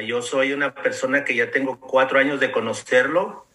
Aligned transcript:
yo 0.00 0.22
soy 0.22 0.52
una 0.52 0.74
persona 0.74 1.24
que 1.24 1.34
ya 1.34 1.50
tengo 1.50 1.80
cuatro 1.80 2.18
años 2.18 2.40
de 2.40 2.50
conocerlo 2.50 3.46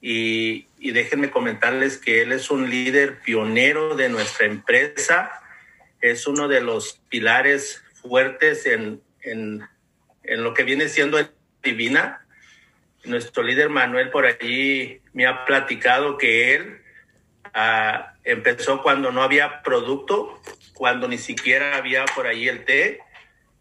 y, 0.00 0.66
déjenme 0.78 1.30
comentarles 1.30 1.98
que 1.98 2.22
él 2.22 2.32
es 2.32 2.50
un 2.50 2.70
líder 2.70 3.20
pionero 3.20 3.96
de 3.96 4.08
nuestra 4.08 4.46
empresa, 4.46 5.30
es 6.00 6.26
uno 6.26 6.48
de 6.48 6.60
los 6.60 7.00
pilares 7.08 7.82
fuertes 8.00 8.66
en, 8.66 9.02
en, 9.22 9.66
en 10.22 10.44
lo 10.44 10.54
que 10.54 10.62
viene 10.62 10.88
siendo 10.88 11.18
Divina. 11.62 12.24
Nuestro 13.04 13.42
líder 13.42 13.68
Manuel 13.68 14.10
por 14.10 14.26
allí 14.26 15.00
me 15.12 15.26
ha 15.26 15.44
platicado 15.44 16.18
que 16.18 16.54
él 16.54 16.82
ah, 17.54 18.14
empezó 18.24 18.82
cuando 18.82 19.10
no 19.10 19.22
había 19.22 19.62
producto, 19.62 20.40
cuando 20.74 21.08
ni 21.08 21.18
siquiera 21.18 21.76
había 21.76 22.04
por 22.14 22.26
ahí 22.26 22.48
el 22.48 22.64
té. 22.64 23.00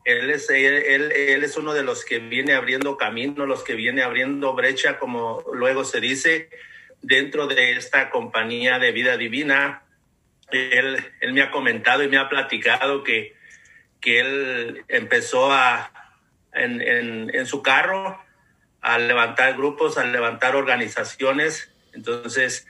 Él 0.08 0.30
es, 0.30 0.50
él, 0.50 1.12
es 1.12 1.58
uno 1.58 1.74
de 1.74 1.84
los 1.84 2.06
que 2.06 2.20
viene 2.20 2.54
abriendo 2.54 2.96
camino, 2.96 3.46
los 3.46 3.62
que 3.62 3.76
viene 3.76 4.04
abriendo 4.04 4.54
brecha, 4.54 5.00
como 5.00 5.44
luego 5.54 5.84
se 5.84 6.00
dice, 6.00 6.50
dentro 7.02 7.46
de 7.46 7.74
esta 7.74 8.10
compañía 8.10 8.80
de 8.80 8.94
vida 8.94 9.18
divina. 9.18 9.84
Él, 10.50 10.96
él 11.20 11.34
me 11.34 11.42
ha 11.42 11.52
comentado 11.52 12.04
y 12.04 12.08
me 12.08 12.18
ha 12.18 12.30
platicado 12.30 13.04
que, 13.04 13.36
que 14.00 14.22
él 14.22 14.86
empezó 14.88 15.52
a, 15.52 15.92
en, 16.54 16.82
en, 16.82 17.36
en 17.36 17.46
su 17.46 17.62
carro 17.62 18.18
a 18.80 19.00
levantar 19.00 19.58
grupos, 19.58 19.98
a 19.98 20.06
levantar 20.06 20.56
organizaciones. 20.56 21.70
Entonces, 21.94 22.66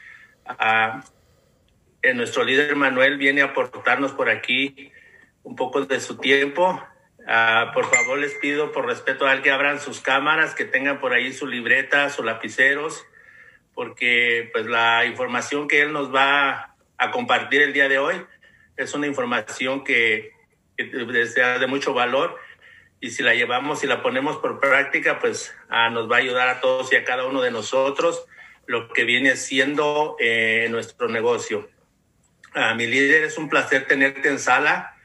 uh, 0.49 1.03
nuestro 2.15 2.43
líder 2.43 2.75
Manuel 2.75 3.19
viene 3.19 3.43
a 3.43 3.51
aportarnos 3.51 4.13
por 4.13 4.27
aquí 4.27 4.91
un 5.43 5.55
poco 5.55 5.85
de 5.85 5.99
su 5.99 6.17
tiempo. 6.17 6.83
Uh, 7.27 7.73
por 7.73 7.93
favor, 7.93 8.17
les 8.17 8.33
pido 8.35 8.71
por 8.71 8.85
respeto 8.85 9.27
a 9.27 9.41
que 9.41 9.51
abran 9.51 9.81
sus 9.81 9.99
cámaras, 9.99 10.55
que 10.55 10.63
tengan 10.63 11.01
por 11.01 11.13
ahí 11.13 11.33
su 11.33 11.45
libreta, 11.45 12.09
sus 12.09 12.23
lapiceros, 12.23 13.05
porque 13.73 14.49
pues 14.53 14.65
la 14.65 15.05
información 15.05 15.67
que 15.67 15.81
él 15.81 15.91
nos 15.91 16.13
va 16.13 16.75
a 16.97 17.11
compartir 17.11 17.61
el 17.61 17.73
día 17.73 17.89
de 17.89 17.99
hoy 17.99 18.25
es 18.77 18.93
una 18.93 19.07
información 19.07 19.83
que, 19.83 20.31
que 20.77 21.25
sea 21.25 21.59
de 21.59 21.67
mucho 21.67 21.93
valor 21.93 22.39
y 22.99 23.11
si 23.11 23.21
la 23.23 23.35
llevamos 23.35 23.83
y 23.83 23.87
la 23.87 24.01
ponemos 24.01 24.37
por 24.37 24.59
práctica, 24.59 25.19
pues 25.19 25.53
ah, 25.69 25.89
nos 25.89 26.09
va 26.09 26.15
a 26.15 26.19
ayudar 26.19 26.47
a 26.47 26.61
todos 26.61 26.91
y 26.91 26.95
a 26.95 27.03
cada 27.03 27.25
uno 27.25 27.41
de 27.41 27.51
nosotros 27.51 28.25
lo 28.65 28.89
que 28.89 29.03
viene 29.03 29.35
siendo 29.35 30.15
eh, 30.19 30.67
nuestro 30.69 31.07
negocio. 31.07 31.69
Ah, 32.53 32.73
mi 32.73 32.87
líder, 32.87 33.23
es 33.23 33.37
un 33.37 33.49
placer 33.49 33.85
tenerte 33.85 34.29
en 34.29 34.39
sala. 34.39 34.96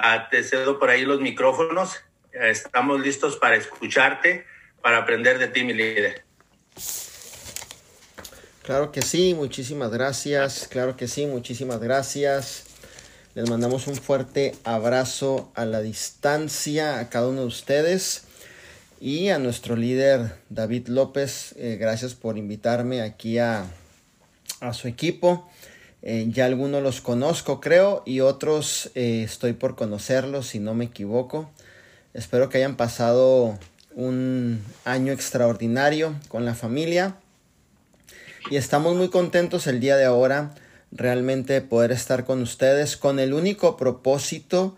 Ah, 0.00 0.28
te 0.30 0.44
cedo 0.44 0.78
por 0.78 0.90
ahí 0.90 1.04
los 1.04 1.20
micrófonos. 1.20 1.96
estamos 2.32 3.00
listos 3.00 3.36
para 3.36 3.56
escucharte, 3.56 4.46
para 4.80 4.98
aprender 4.98 5.40
de 5.40 5.48
ti, 5.48 5.64
mi 5.64 5.74
líder. 5.74 6.22
Claro 8.62 8.92
que 8.92 9.02
sí, 9.02 9.34
muchísimas 9.34 9.90
gracias. 9.90 10.68
Claro 10.70 10.96
que 10.96 11.08
sí, 11.08 11.26
muchísimas 11.26 11.80
gracias. 11.80 12.66
Les 13.34 13.50
mandamos 13.50 13.88
un 13.88 13.96
fuerte 13.96 14.54
abrazo 14.62 15.50
a 15.56 15.64
la 15.64 15.80
distancia 15.80 17.00
a 17.00 17.10
cada 17.10 17.26
uno 17.26 17.40
de 17.40 17.46
ustedes 17.48 18.24
y 19.00 19.30
a 19.30 19.40
nuestro 19.40 19.74
líder 19.74 20.36
David 20.48 20.86
López. 20.86 21.56
Eh, 21.56 21.76
gracias 21.80 22.14
por 22.14 22.38
invitarme 22.38 23.02
aquí 23.02 23.38
a, 23.38 23.64
a 24.60 24.72
su 24.72 24.86
equipo. 24.86 25.50
Eh, 26.02 26.26
ya 26.28 26.44
algunos 26.44 26.82
los 26.82 27.00
conozco, 27.00 27.60
creo, 27.60 28.02
y 28.06 28.20
otros 28.20 28.90
eh, 28.94 29.22
estoy 29.24 29.52
por 29.52 29.74
conocerlos, 29.74 30.48
si 30.48 30.60
no 30.60 30.74
me 30.74 30.86
equivoco. 30.86 31.50
Espero 32.14 32.48
que 32.48 32.58
hayan 32.58 32.76
pasado 32.76 33.58
un 33.94 34.62
año 34.84 35.12
extraordinario 35.12 36.14
con 36.28 36.44
la 36.44 36.54
familia. 36.54 37.16
Y 38.50 38.56
estamos 38.56 38.96
muy 38.96 39.08
contentos 39.08 39.66
el 39.66 39.80
día 39.80 39.96
de 39.96 40.04
ahora 40.04 40.54
realmente 40.92 41.60
poder 41.60 41.92
estar 41.92 42.24
con 42.24 42.40
ustedes 42.42 42.96
con 42.96 43.18
el 43.18 43.34
único 43.34 43.76
propósito 43.76 44.76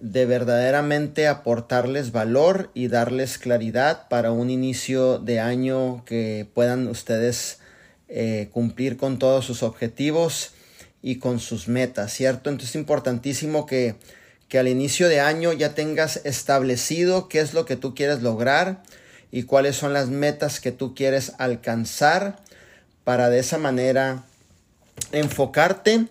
de 0.00 0.26
verdaderamente 0.26 1.26
aportarles 1.26 2.12
valor 2.12 2.70
y 2.74 2.88
darles 2.88 3.38
claridad 3.38 4.08
para 4.08 4.30
un 4.30 4.50
inicio 4.50 5.18
de 5.18 5.40
año 5.40 6.04
que 6.04 6.46
puedan 6.54 6.86
ustedes 6.88 7.58
eh, 8.08 8.48
cumplir 8.52 8.96
con 8.96 9.18
todos 9.18 9.44
sus 9.44 9.62
objetivos 9.62 10.52
y 11.02 11.16
con 11.16 11.40
sus 11.40 11.68
metas, 11.68 12.12
¿cierto? 12.12 12.50
Entonces 12.50 12.70
es 12.70 12.80
importantísimo 12.80 13.66
que, 13.66 13.96
que 14.48 14.58
al 14.58 14.68
inicio 14.68 15.08
de 15.08 15.20
año 15.20 15.52
ya 15.52 15.74
tengas 15.74 16.20
establecido 16.24 17.28
qué 17.28 17.40
es 17.40 17.54
lo 17.54 17.64
que 17.64 17.76
tú 17.76 17.94
quieres 17.94 18.22
lograr 18.22 18.82
y 19.30 19.42
cuáles 19.42 19.76
son 19.76 19.92
las 19.92 20.08
metas 20.08 20.60
que 20.60 20.72
tú 20.72 20.94
quieres 20.94 21.32
alcanzar 21.38 22.38
para 23.04 23.28
de 23.28 23.38
esa 23.38 23.58
manera 23.58 24.24
enfocarte 25.12 26.06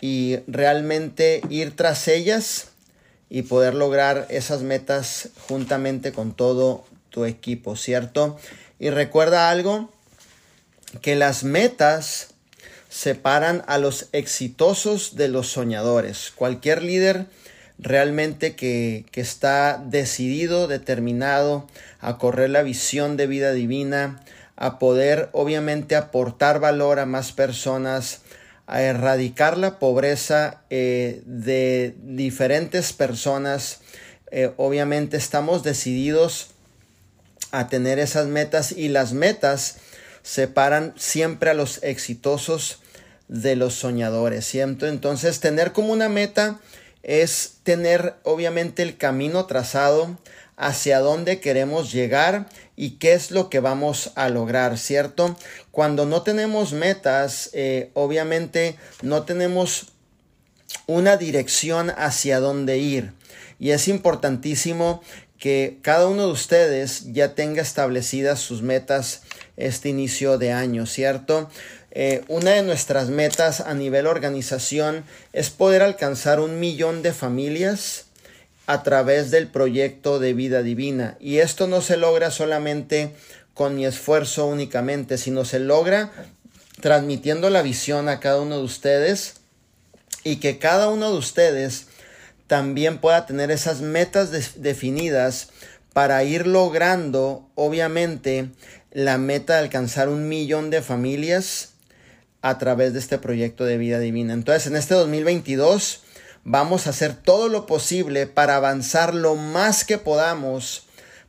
y 0.00 0.38
realmente 0.46 1.42
ir 1.50 1.74
tras 1.76 2.08
ellas 2.08 2.68
y 3.30 3.42
poder 3.42 3.74
lograr 3.74 4.26
esas 4.30 4.62
metas 4.62 5.30
juntamente 5.48 6.12
con 6.12 6.32
todo 6.32 6.84
tu 7.10 7.24
equipo, 7.24 7.76
¿cierto? 7.76 8.38
Y 8.78 8.90
recuerda 8.90 9.50
algo, 9.50 9.90
que 11.00 11.16
las 11.16 11.44
metas 11.44 12.28
separan 12.88 13.62
a 13.66 13.78
los 13.78 14.08
exitosos 14.12 15.16
de 15.16 15.28
los 15.28 15.48
soñadores. 15.48 16.32
Cualquier 16.34 16.82
líder 16.82 17.26
realmente 17.78 18.56
que, 18.56 19.04
que 19.12 19.20
está 19.20 19.82
decidido, 19.84 20.66
determinado 20.66 21.66
a 22.00 22.18
correr 22.18 22.50
la 22.50 22.62
visión 22.62 23.16
de 23.16 23.26
vida 23.26 23.52
divina, 23.52 24.20
a 24.56 24.78
poder 24.78 25.28
obviamente 25.32 25.94
aportar 25.94 26.58
valor 26.58 26.98
a 26.98 27.06
más 27.06 27.32
personas, 27.32 28.22
a 28.68 28.82
erradicar 28.82 29.56
la 29.56 29.78
pobreza 29.78 30.62
eh, 30.68 31.22
de 31.24 31.94
diferentes 32.02 32.92
personas. 32.92 33.80
Eh, 34.30 34.52
obviamente 34.58 35.16
estamos 35.16 35.62
decididos 35.62 36.50
a 37.50 37.68
tener 37.68 37.98
esas 37.98 38.26
metas 38.26 38.72
y 38.72 38.88
las 38.88 39.14
metas 39.14 39.78
separan 40.28 40.92
siempre 40.98 41.48
a 41.48 41.54
los 41.54 41.82
exitosos 41.82 42.80
de 43.28 43.56
los 43.56 43.72
soñadores, 43.72 44.44
¿cierto? 44.46 44.86
Entonces 44.86 45.40
tener 45.40 45.72
como 45.72 45.90
una 45.90 46.10
meta 46.10 46.60
es 47.02 47.54
tener 47.62 48.16
obviamente 48.24 48.82
el 48.82 48.98
camino 48.98 49.46
trazado 49.46 50.18
hacia 50.58 50.98
dónde 51.00 51.40
queremos 51.40 51.92
llegar 51.92 52.46
y 52.76 52.98
qué 52.98 53.14
es 53.14 53.30
lo 53.30 53.48
que 53.48 53.60
vamos 53.60 54.12
a 54.16 54.28
lograr, 54.28 54.76
¿cierto? 54.76 55.34
Cuando 55.70 56.04
no 56.04 56.20
tenemos 56.20 56.74
metas, 56.74 57.48
eh, 57.54 57.90
obviamente 57.94 58.76
no 59.00 59.22
tenemos 59.22 59.92
una 60.86 61.16
dirección 61.16 61.90
hacia 61.96 62.38
dónde 62.38 62.76
ir. 62.76 63.14
Y 63.58 63.70
es 63.70 63.88
importantísimo 63.88 65.00
que 65.38 65.78
cada 65.80 66.06
uno 66.06 66.26
de 66.26 66.32
ustedes 66.32 67.14
ya 67.14 67.34
tenga 67.34 67.62
establecidas 67.62 68.40
sus 68.40 68.60
metas 68.60 69.22
este 69.58 69.90
inicio 69.90 70.38
de 70.38 70.52
año, 70.52 70.86
¿cierto? 70.86 71.50
Eh, 71.90 72.22
una 72.28 72.52
de 72.52 72.62
nuestras 72.62 73.08
metas 73.08 73.60
a 73.60 73.74
nivel 73.74 74.06
organización 74.06 75.04
es 75.32 75.50
poder 75.50 75.82
alcanzar 75.82 76.40
un 76.40 76.60
millón 76.60 77.02
de 77.02 77.12
familias 77.12 78.06
a 78.66 78.82
través 78.82 79.30
del 79.30 79.48
proyecto 79.48 80.18
de 80.18 80.34
vida 80.34 80.62
divina. 80.62 81.16
Y 81.20 81.38
esto 81.38 81.66
no 81.66 81.80
se 81.80 81.96
logra 81.96 82.30
solamente 82.30 83.14
con 83.54 83.74
mi 83.74 83.86
esfuerzo 83.86 84.46
únicamente, 84.46 85.18
sino 85.18 85.44
se 85.44 85.58
logra 85.58 86.12
transmitiendo 86.80 87.50
la 87.50 87.62
visión 87.62 88.08
a 88.08 88.20
cada 88.20 88.40
uno 88.40 88.58
de 88.58 88.64
ustedes 88.64 89.34
y 90.22 90.36
que 90.36 90.58
cada 90.58 90.88
uno 90.88 91.10
de 91.10 91.18
ustedes 91.18 91.86
también 92.46 92.98
pueda 92.98 93.26
tener 93.26 93.50
esas 93.50 93.80
metas 93.80 94.30
definidas 94.62 95.48
para 95.92 96.22
ir 96.22 96.46
logrando, 96.46 97.48
obviamente, 97.54 98.50
la 98.90 99.18
meta 99.18 99.54
de 99.54 99.60
alcanzar 99.60 100.08
un 100.08 100.28
millón 100.28 100.70
de 100.70 100.82
familias 100.82 101.70
a 102.42 102.58
través 102.58 102.92
de 102.92 102.98
este 102.98 103.18
proyecto 103.18 103.64
de 103.64 103.78
vida 103.78 103.98
divina. 103.98 104.32
Entonces, 104.32 104.66
en 104.66 104.76
este 104.76 104.94
2022, 104.94 106.02
Vamos 106.50 106.86
a 106.86 106.90
hacer 106.90 107.14
todo 107.14 107.48
lo 107.48 107.66
posible 107.66 108.26
para 108.26 108.56
avanzar 108.56 109.12
lo 109.14 109.34
más 109.34 109.84
que 109.84 109.98
podamos 109.98 110.86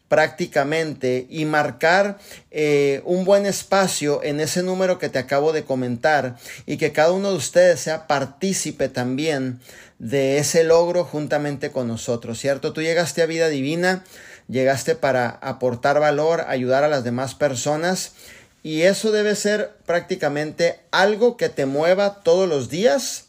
prácticamente 0.08 1.28
y 1.30 1.44
marcar 1.44 2.18
eh, 2.52 3.02
un 3.04 3.26
buen 3.26 3.46
espacio 3.46 4.24
en 4.24 4.40
ese 4.40 4.64
número 4.64 4.98
que 4.98 5.10
te 5.10 5.20
acabo 5.20 5.52
de 5.52 5.66
comentar 5.66 6.38
y 6.66 6.78
que 6.78 6.94
cada 6.94 7.12
uno 7.12 7.32
de 7.32 7.36
ustedes 7.36 7.82
sea 7.82 8.08
partícipe 8.08 8.88
también 8.88 9.60
de 10.00 10.38
ese 10.38 10.64
logro 10.64 11.04
juntamente 11.04 11.70
con 11.70 11.90
nosotros, 11.90 12.40
¿cierto? 12.40 12.72
Tú 12.72 12.82
llegaste 12.82 13.22
a 13.22 13.26
vida 13.26 13.50
divina, 13.50 14.06
llegaste 14.50 14.96
para 14.96 15.30
aportar 15.30 16.00
valor, 16.00 16.46
ayudar 16.48 16.84
a 16.84 16.90
las 16.90 17.04
demás 17.04 17.36
personas 17.36 18.14
y 18.64 18.82
eso 18.82 19.12
debe 19.12 19.36
ser 19.36 19.78
prácticamente 19.86 20.82
algo 20.92 21.38
que 21.38 21.50
te 21.50 21.66
mueva 21.66 22.22
todos 22.24 22.50
los 22.50 22.70
días 22.70 23.26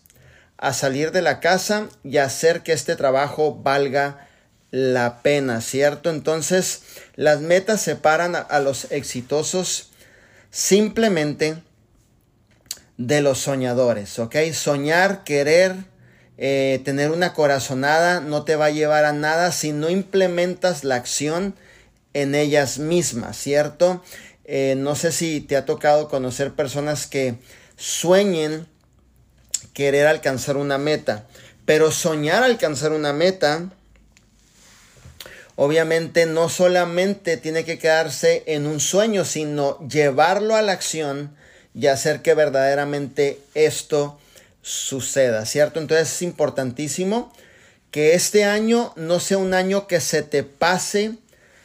a 0.59 0.73
salir 0.73 1.13
de 1.13 1.23
la 1.23 1.41
casa 1.41 1.89
y 2.03 2.19
hacer 2.19 2.63
que 2.63 2.73
este 2.73 2.97
trabajo 2.97 3.55
valga 3.63 4.29
la 4.71 5.23
pena, 5.23 5.61
¿cierto? 5.61 6.11
Entonces, 6.11 6.83
las 7.17 7.41
metas 7.41 7.81
separan 7.81 8.37
a, 8.37 8.59
los 8.61 8.91
exitosos 8.93 9.91
simplemente 10.51 11.63
de 12.97 13.21
los 13.21 13.39
soñadores, 13.39 14.19
¿ok? 14.19 14.37
Soñar, 14.53 15.25
querer, 15.25 15.77
eh, 16.43 16.81
tener 16.87 17.11
una 17.11 17.35
corazonada 17.35 18.21
no 18.21 18.45
te 18.45 18.57
va 18.57 18.67
a 18.67 18.71
llevar 18.71 19.05
a 19.05 19.13
nada 19.13 19.53
si 19.53 19.73
no 19.73 19.91
implementas 19.91 20.85
la 20.85 20.95
acción 20.95 21.55
en 22.15 22.35
ellas 22.35 22.79
mismas, 22.79 23.37
¿cierto? 23.37 24.03
Eh, 24.47 24.75
no 24.79 24.97
sé 24.97 25.13
si 25.13 25.43
te 25.43 25.59
ha 25.59 25.67
tocado 25.67 26.09
conocer 26.09 26.55
personas 26.55 27.07
que 27.07 27.35
sueñen 27.77 28.67
querer 29.75 30.07
alcanzar 30.07 30.57
una 30.57 30.79
meta, 30.79 31.27
pero 31.67 31.93
soñar 31.93 32.43
alcanzar 32.43 32.93
una 32.93 33.13
meta, 33.13 33.69
obviamente 35.57 36.25
no 36.25 36.49
solamente 36.49 37.37
tiene 37.37 37.67
que 37.67 37.79
quedarse 37.79 38.45
en 38.47 38.67
un 38.67 38.81
sueño, 38.81 39.27
sino 39.27 39.79
llevarlo 39.87 40.57
a 40.57 40.63
la 40.63 40.73
acción 40.73 41.37
y 41.75 41.89
hacer 41.89 42.23
que 42.23 42.33
verdaderamente 42.33 43.39
esto 43.55 44.19
suceda, 44.62 45.47
¿cierto? 45.47 45.81
Entonces 45.81 46.12
es 46.12 46.23
importantísimo 46.23 47.33
que 47.91 48.15
este 48.15 48.45
año 48.45 48.93
no 48.97 49.21
sea 49.21 49.39
un 49.39 49.55
año 49.55 49.87
que 49.87 50.01
se 50.01 50.23
te 50.23 50.43
pase 50.43 51.15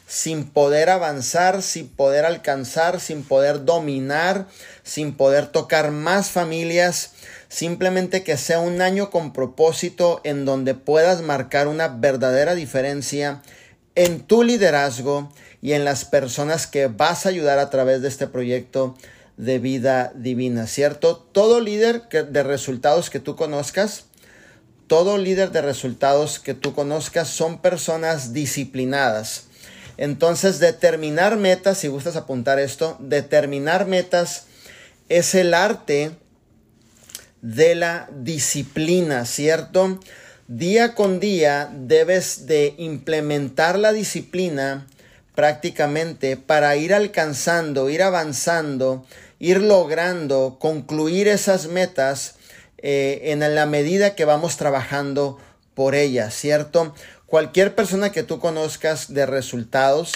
sin 0.07 0.45
poder 0.45 0.89
avanzar, 0.89 1.61
sin 1.61 1.87
poder 1.87 2.25
alcanzar, 2.25 2.99
sin 2.99 3.23
poder 3.23 3.65
dominar, 3.65 4.47
sin 4.83 5.15
poder 5.15 5.47
tocar 5.47 5.91
más 5.91 6.29
familias, 6.29 7.11
simplemente 7.49 8.23
que 8.23 8.37
sea 8.37 8.59
un 8.59 8.81
año 8.81 9.09
con 9.09 9.33
propósito 9.33 10.21
en 10.23 10.45
donde 10.45 10.75
puedas 10.75 11.21
marcar 11.21 11.67
una 11.67 11.87
verdadera 11.87 12.53
diferencia 12.53 13.41
en 13.95 14.21
tu 14.21 14.43
liderazgo 14.43 15.31
y 15.61 15.73
en 15.73 15.85
las 15.85 16.05
personas 16.05 16.67
que 16.67 16.87
vas 16.87 17.25
a 17.25 17.29
ayudar 17.29 17.57
a 17.57 17.69
través 17.69 18.01
de 18.01 18.09
este 18.09 18.27
proyecto 18.27 18.95
de 19.37 19.59
vida 19.59 20.11
divina, 20.15 20.67
¿cierto? 20.67 21.17
Todo 21.17 21.59
líder 21.59 22.07
de 22.09 22.43
resultados 22.43 23.09
que 23.09 23.19
tú 23.19 23.35
conozcas, 23.35 24.05
todo 24.87 25.17
líder 25.17 25.51
de 25.51 25.61
resultados 25.61 26.39
que 26.39 26.53
tú 26.53 26.73
conozcas 26.73 27.27
son 27.27 27.59
personas 27.59 28.33
disciplinadas. 28.33 29.45
Entonces, 29.97 30.59
determinar 30.59 31.37
metas, 31.37 31.79
si 31.79 31.87
gustas 31.87 32.15
apuntar 32.15 32.59
esto, 32.59 32.97
determinar 32.99 33.87
metas 33.87 34.45
es 35.09 35.35
el 35.35 35.53
arte 35.53 36.11
de 37.41 37.75
la 37.75 38.09
disciplina, 38.11 39.25
¿cierto? 39.25 39.99
Día 40.47 40.93
con 40.95 41.19
día 41.19 41.71
debes 41.73 42.45
de 42.45 42.75
implementar 42.77 43.79
la 43.79 43.93
disciplina 43.93 44.87
prácticamente 45.33 46.37
para 46.37 46.75
ir 46.75 46.93
alcanzando, 46.93 47.89
ir 47.89 48.03
avanzando 48.03 49.05
ir 49.45 49.61
logrando 49.61 50.57
concluir 50.59 51.27
esas 51.27 51.67
metas 51.67 52.33
eh, 52.79 53.21
en 53.25 53.41
la 53.41 53.67
medida 53.67 54.15
que 54.15 54.25
vamos 54.25 54.57
trabajando 54.57 55.37
por 55.75 55.93
ellas, 55.93 56.33
¿cierto? 56.33 56.95
Cualquier 57.27 57.75
persona 57.75 58.11
que 58.11 58.23
tú 58.23 58.39
conozcas 58.39 59.13
de 59.13 59.27
resultados, 59.27 60.13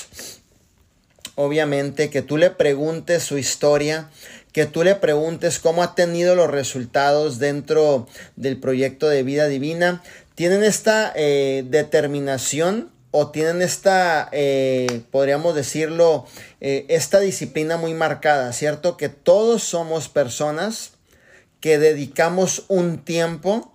obviamente 1.36 2.10
que 2.10 2.24
tú 2.24 2.38
le 2.38 2.50
preguntes 2.50 3.22
su 3.22 3.38
historia, 3.38 4.10
que 4.52 4.66
tú 4.66 4.84
le 4.84 4.96
preguntes 4.96 5.60
cómo 5.60 5.84
ha 5.84 5.94
tenido 5.94 6.34
los 6.34 6.50
resultados 6.50 7.38
dentro 7.38 8.08
del 8.36 8.60
proyecto 8.60 9.10
de 9.10 9.22
vida 9.22 9.46
divina, 9.46 10.02
tienen 10.34 10.64
esta 10.64 11.14
eh, 11.16 11.64
determinación 11.68 12.90
o 13.12 13.30
tienen 13.30 13.62
esta, 13.62 14.30
eh, 14.32 15.02
podríamos 15.12 15.56
decirlo, 15.56 16.28
eh, 16.62 16.86
esta 16.90 17.20
disciplina 17.20 17.78
muy 17.78 17.94
marcada, 17.94 18.54
¿cierto? 18.54 18.98
Que 18.98 19.10
todos 19.10 19.64
somos 19.64 20.10
personas 20.10 20.92
que 21.60 21.80
dedicamos 21.80 22.66
un 22.68 23.00
tiempo, 23.00 23.74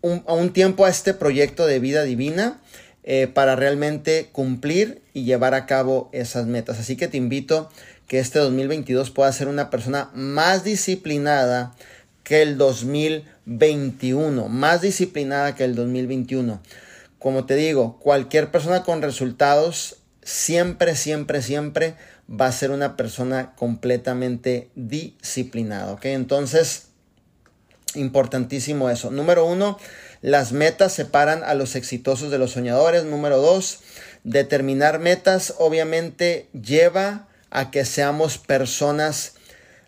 un, 0.00 0.52
tiempo 0.52 0.84
a 0.84 0.88
este 0.88 1.14
proyecto 1.14 1.66
de 1.66 1.80
vida 1.80 2.04
divina 2.04 2.60
eh, 3.02 3.26
para 3.26 3.56
realmente 3.56 4.28
cumplir 4.32 5.02
y 5.12 5.24
llevar 5.24 5.54
a 5.54 5.66
cabo 5.66 6.08
esas 6.12 6.46
metas. 6.46 6.78
Así 6.78 6.96
que 6.96 7.08
te 7.08 7.16
invito 7.16 7.70
que 8.06 8.20
este 8.20 8.38
2022 8.38 9.10
pueda 9.10 9.32
ser 9.32 9.48
una 9.48 9.68
persona 9.68 10.10
más 10.14 10.62
disciplinada 10.64 11.74
que 12.22 12.42
el 12.42 12.56
2021, 12.56 14.48
más 14.48 14.80
disciplinada 14.80 15.56
que 15.56 15.64
el 15.64 15.74
2021 15.74 16.60
como 17.18 17.46
te 17.46 17.56
digo, 17.56 17.98
cualquier 17.98 18.50
persona 18.50 18.82
con 18.82 19.02
resultados 19.02 19.96
siempre, 20.22 20.96
siempre, 20.96 21.42
siempre 21.42 21.96
va 22.28 22.46
a 22.46 22.52
ser 22.52 22.70
una 22.70 22.96
persona 22.96 23.54
completamente 23.56 24.70
disciplinada. 24.74 25.92
¿Ok? 25.92 26.06
Entonces, 26.06 26.88
importantísimo 27.94 28.90
eso. 28.90 29.10
Número 29.10 29.46
uno, 29.46 29.78
las 30.22 30.52
metas 30.52 30.92
separan 30.92 31.42
a 31.44 31.54
los 31.54 31.76
exitosos 31.76 32.30
de 32.30 32.38
los 32.38 32.52
soñadores. 32.52 33.04
Número 33.04 33.38
dos, 33.38 33.80
determinar 34.24 34.98
metas 34.98 35.54
obviamente 35.58 36.48
lleva 36.52 37.28
a 37.50 37.70
que 37.70 37.84
seamos 37.84 38.38
personas 38.38 39.34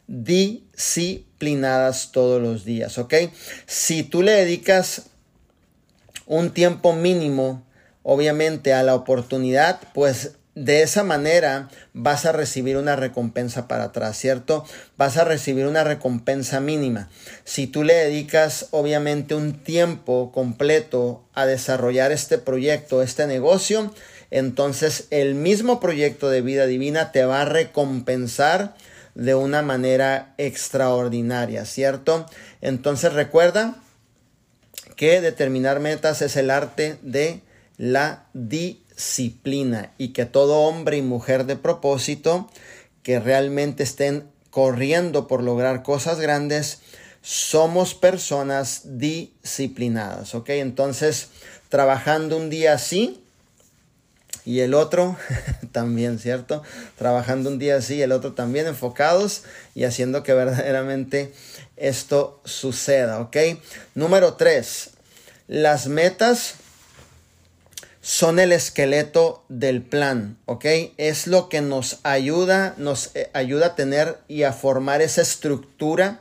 disciplinadas 0.07 2.13
todos 2.13 2.41
los 2.41 2.65
días, 2.65 2.99
¿ok? 2.99 3.15
Si 3.67 4.05
tú 4.05 4.23
le 4.23 4.33
dedicas 4.33 5.07
un 6.29 6.53
tiempo 6.53 6.93
mínimo, 6.93 7.65
obviamente, 8.05 8.75
a 8.75 8.83
la 8.83 8.95
oportunidad, 8.95 9.81
pues 9.95 10.33
de 10.55 10.83
esa 10.83 11.05
manera 11.05 11.69
vas 11.95 12.27
a 12.27 12.33
recibir 12.33 12.77
una 12.77 12.97
recompensa 12.97 13.67
para 13.69 13.85
atrás, 13.85 14.17
¿cierto? 14.19 14.65
Vas 14.97 15.17
a 15.17 15.25
recibir 15.25 15.67
una 15.67 15.85
recompensa 15.85 16.61
mínima. 16.61 17.09
Si 17.45 17.67
tú 17.67 17.83
le 17.83 17.95
dedicas 17.95 18.67
obviamente 18.73 19.35
un 19.35 19.55
tiempo 19.55 20.31
completo 20.33 21.25
a 21.33 21.47
desarrollar 21.47 22.13
este 22.13 22.39
proyecto, 22.39 23.03
este 23.03 23.27
negocio, 23.27 23.95
entonces 24.31 25.07
el 25.11 25.35
mismo 25.35 25.81
proyecto 25.81 26.29
de 26.29 26.43
vida 26.43 26.67
divina 26.67 27.13
te 27.13 27.25
va 27.25 27.43
a 27.43 27.47
recompensar 27.47 28.75
de 29.15 29.35
una 29.35 29.63
manera 29.63 30.35
extraordinaria, 30.39 31.65
¿cierto? 31.65 32.27
Entonces 32.61 33.13
recuerda, 33.15 33.77
que 34.99 35.21
determinar 35.21 35.79
metas 35.79 36.23
es 36.23 36.37
el 36.37 36.51
arte 36.51 36.99
de 37.03 37.41
la 37.77 38.27
disciplina 38.35 39.93
y 39.97 40.09
que 40.09 40.27
todo 40.27 40.63
hombre 40.63 40.97
y 40.97 41.03
mujer 41.03 41.47
de 41.47 41.55
propósito 41.55 42.51
que 43.05 43.21
realmente 43.21 43.85
estén 43.85 44.29
corriendo 44.51 45.29
por 45.29 45.45
lograr 45.45 45.85
cosas 45.85 46.19
grandes, 46.19 46.81
somos 47.23 47.95
personas 47.95 48.99
disciplinadas, 48.99 50.35
¿ok? 50.35 50.51
Entonces, 50.51 51.29
trabajando 51.69 52.37
un 52.37 52.51
día 52.51 52.73
así 52.73 53.23
y 54.49 54.61
el 54.61 54.73
otro 54.73 55.15
también, 55.73 56.19
¿cierto? 56.19 56.63
Trabajando 56.97 57.51
un 57.51 57.59
día 57.59 57.77
así 57.77 57.97
y 57.97 58.03
el 58.03 58.13
otro 58.13 58.33
también 58.33 58.67
enfocados 58.67 59.43
y 59.75 59.85
haciendo 59.85 60.23
que 60.23 60.33
verdaderamente 60.43 61.35
esto 61.77 62.41
suceda, 62.47 63.21
¿ok? 63.21 63.37
Número 63.95 64.35
tres, 64.35 64.93
las 65.49 65.87
metas 65.89 66.55
son 68.01 68.39
el 68.39 68.53
esqueleto 68.53 69.45
del 69.51 69.83
plan, 69.83 70.39
¿ok? 70.47 70.65
Es 70.97 71.27
lo 71.27 71.51
que 71.51 71.61
nos 71.61 71.99
ayuda, 72.03 72.73
nos 72.79 73.15
eh, 73.15 73.29
ayuda 73.35 73.67
a 73.67 73.75
tener 73.75 74.17
y 74.29 74.45
a 74.45 74.55
formar 74.55 75.03
esa 75.03 75.21
estructura, 75.21 76.21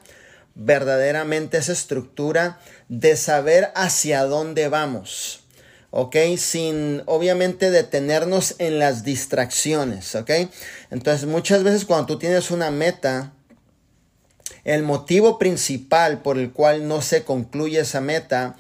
verdaderamente 0.53 1.59
esa 1.59 1.71
estructura 1.71 2.59
de 2.89 3.15
saber 3.15 3.71
hacia 3.73 4.25
dónde 4.25 4.67
vamos, 4.67 5.46
¿ok? 5.91 6.15
Sin 6.37 7.03
obviamente 7.05 7.71
detenernos 7.71 8.55
en 8.59 8.79
las 8.79 9.03
distracciones, 9.03 10.15
¿ok? 10.15 10.31
Entonces 10.91 11.27
muchas 11.27 11.63
veces 11.63 11.85
cuando 11.85 12.07
tú 12.07 12.19
tienes 12.19 12.51
una 12.51 12.71
meta, 12.71 13.33
el 14.63 14.83
motivo 14.83 15.39
principal 15.39 16.21
por 16.21 16.37
el 16.37 16.51
cual 16.51 16.87
no 16.87 17.01
se 17.01 17.23
concluye 17.23 17.79
esa 17.79 18.01
meta 18.01 18.55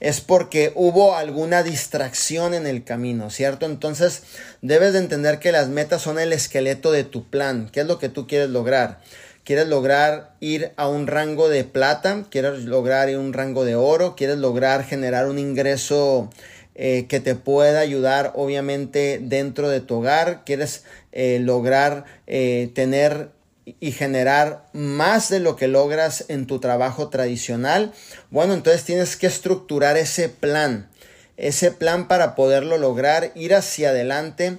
es 0.00 0.20
porque 0.20 0.72
hubo 0.74 1.14
alguna 1.14 1.62
distracción 1.62 2.54
en 2.54 2.66
el 2.66 2.82
camino, 2.82 3.30
¿cierto? 3.30 3.66
Entonces 3.66 4.24
debes 4.60 4.92
de 4.94 4.98
entender 4.98 5.38
que 5.38 5.52
las 5.52 5.68
metas 5.68 6.02
son 6.02 6.18
el 6.18 6.32
esqueleto 6.32 6.90
de 6.90 7.04
tu 7.04 7.30
plan. 7.30 7.70
¿Qué 7.72 7.82
es 7.82 7.86
lo 7.86 8.00
que 8.00 8.08
tú 8.08 8.26
quieres 8.26 8.50
lograr? 8.50 8.98
¿Quieres 9.44 9.68
lograr 9.68 10.34
ir 10.40 10.72
a 10.76 10.88
un 10.88 11.06
rango 11.06 11.48
de 11.48 11.62
plata? 11.62 12.24
¿Quieres 12.30 12.64
lograr 12.64 13.08
ir 13.08 13.16
a 13.16 13.20
un 13.20 13.32
rango 13.32 13.64
de 13.64 13.76
oro? 13.76 14.16
¿Quieres 14.16 14.38
lograr 14.38 14.84
generar 14.84 15.28
un 15.28 15.38
ingreso 15.38 16.30
eh, 16.74 17.06
que 17.08 17.20
te 17.20 17.34
pueda 17.34 17.80
ayudar 17.80 18.32
obviamente 18.34 19.18
dentro 19.22 19.68
de 19.68 19.80
tu 19.80 19.96
hogar? 19.96 20.42
¿Quieres 20.44 20.84
eh, 21.12 21.38
lograr 21.40 22.04
eh, 22.26 22.70
tener 22.74 23.30
y 23.64 23.92
generar 23.92 24.66
más 24.72 25.28
de 25.28 25.40
lo 25.40 25.56
que 25.56 25.68
logras 25.68 26.24
en 26.28 26.46
tu 26.46 26.58
trabajo 26.58 27.10
tradicional, 27.10 27.92
bueno, 28.30 28.54
entonces 28.54 28.84
tienes 28.84 29.16
que 29.16 29.26
estructurar 29.26 29.96
ese 29.96 30.28
plan. 30.28 30.88
ese 31.36 31.70
plan 31.70 32.08
para 32.08 32.34
poderlo 32.34 32.76
lograr, 32.76 33.32
ir 33.34 33.54
hacia 33.54 33.90
adelante 33.90 34.58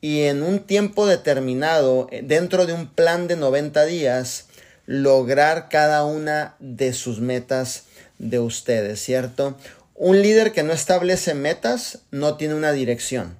y 0.00 0.22
en 0.22 0.42
un 0.42 0.60
tiempo 0.60 1.06
determinado, 1.06 2.08
dentro 2.22 2.66
de 2.66 2.72
un 2.72 2.88
plan 2.88 3.26
de 3.26 3.36
90 3.36 3.84
días, 3.86 4.46
lograr 4.86 5.68
cada 5.68 6.04
una 6.04 6.54
de 6.58 6.92
sus 6.92 7.20
metas 7.20 7.84
de 8.18 8.38
ustedes, 8.38 9.00
¿cierto? 9.00 9.56
Un 10.04 10.20
líder 10.20 10.50
que 10.50 10.64
no 10.64 10.72
establece 10.72 11.32
metas 11.32 12.00
no 12.10 12.36
tiene 12.36 12.54
una 12.56 12.72
dirección. 12.72 13.38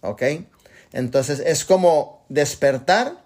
¿Ok? 0.00 0.24
Entonces 0.92 1.40
es 1.46 1.64
como 1.64 2.26
despertar, 2.28 3.22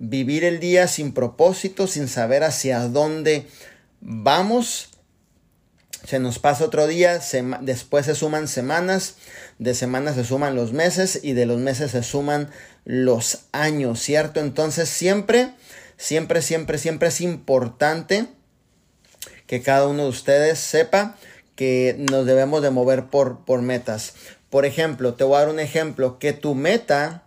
vivir 0.00 0.42
el 0.42 0.58
día 0.58 0.88
sin 0.88 1.14
propósito, 1.14 1.86
sin 1.86 2.08
saber 2.08 2.42
hacia 2.42 2.80
dónde 2.88 3.46
vamos. 4.00 4.88
Se 6.04 6.18
nos 6.18 6.40
pasa 6.40 6.64
otro 6.64 6.88
día, 6.88 7.20
después 7.60 8.06
se 8.06 8.16
suman 8.16 8.48
semanas, 8.48 9.14
de 9.60 9.76
semanas 9.76 10.16
se 10.16 10.24
suman 10.24 10.56
los 10.56 10.72
meses 10.72 11.20
y 11.22 11.34
de 11.34 11.46
los 11.46 11.60
meses 11.60 11.92
se 11.92 12.02
suman 12.02 12.50
los 12.84 13.44
años, 13.52 14.00
¿cierto? 14.00 14.40
Entonces 14.40 14.88
siempre, 14.88 15.54
siempre, 15.96 16.42
siempre, 16.42 16.78
siempre 16.78 17.06
es 17.06 17.20
importante 17.20 18.26
que 19.46 19.62
cada 19.62 19.86
uno 19.86 20.02
de 20.02 20.08
ustedes 20.08 20.58
sepa 20.58 21.16
que 21.56 21.96
nos 22.10 22.26
debemos 22.26 22.62
de 22.62 22.70
mover 22.70 23.06
por, 23.06 23.44
por 23.44 23.62
metas. 23.62 24.14
Por 24.50 24.64
ejemplo, 24.64 25.14
te 25.14 25.24
voy 25.24 25.36
a 25.36 25.40
dar 25.40 25.48
un 25.48 25.58
ejemplo, 25.58 26.18
que 26.18 26.32
tu 26.32 26.54
meta, 26.54 27.24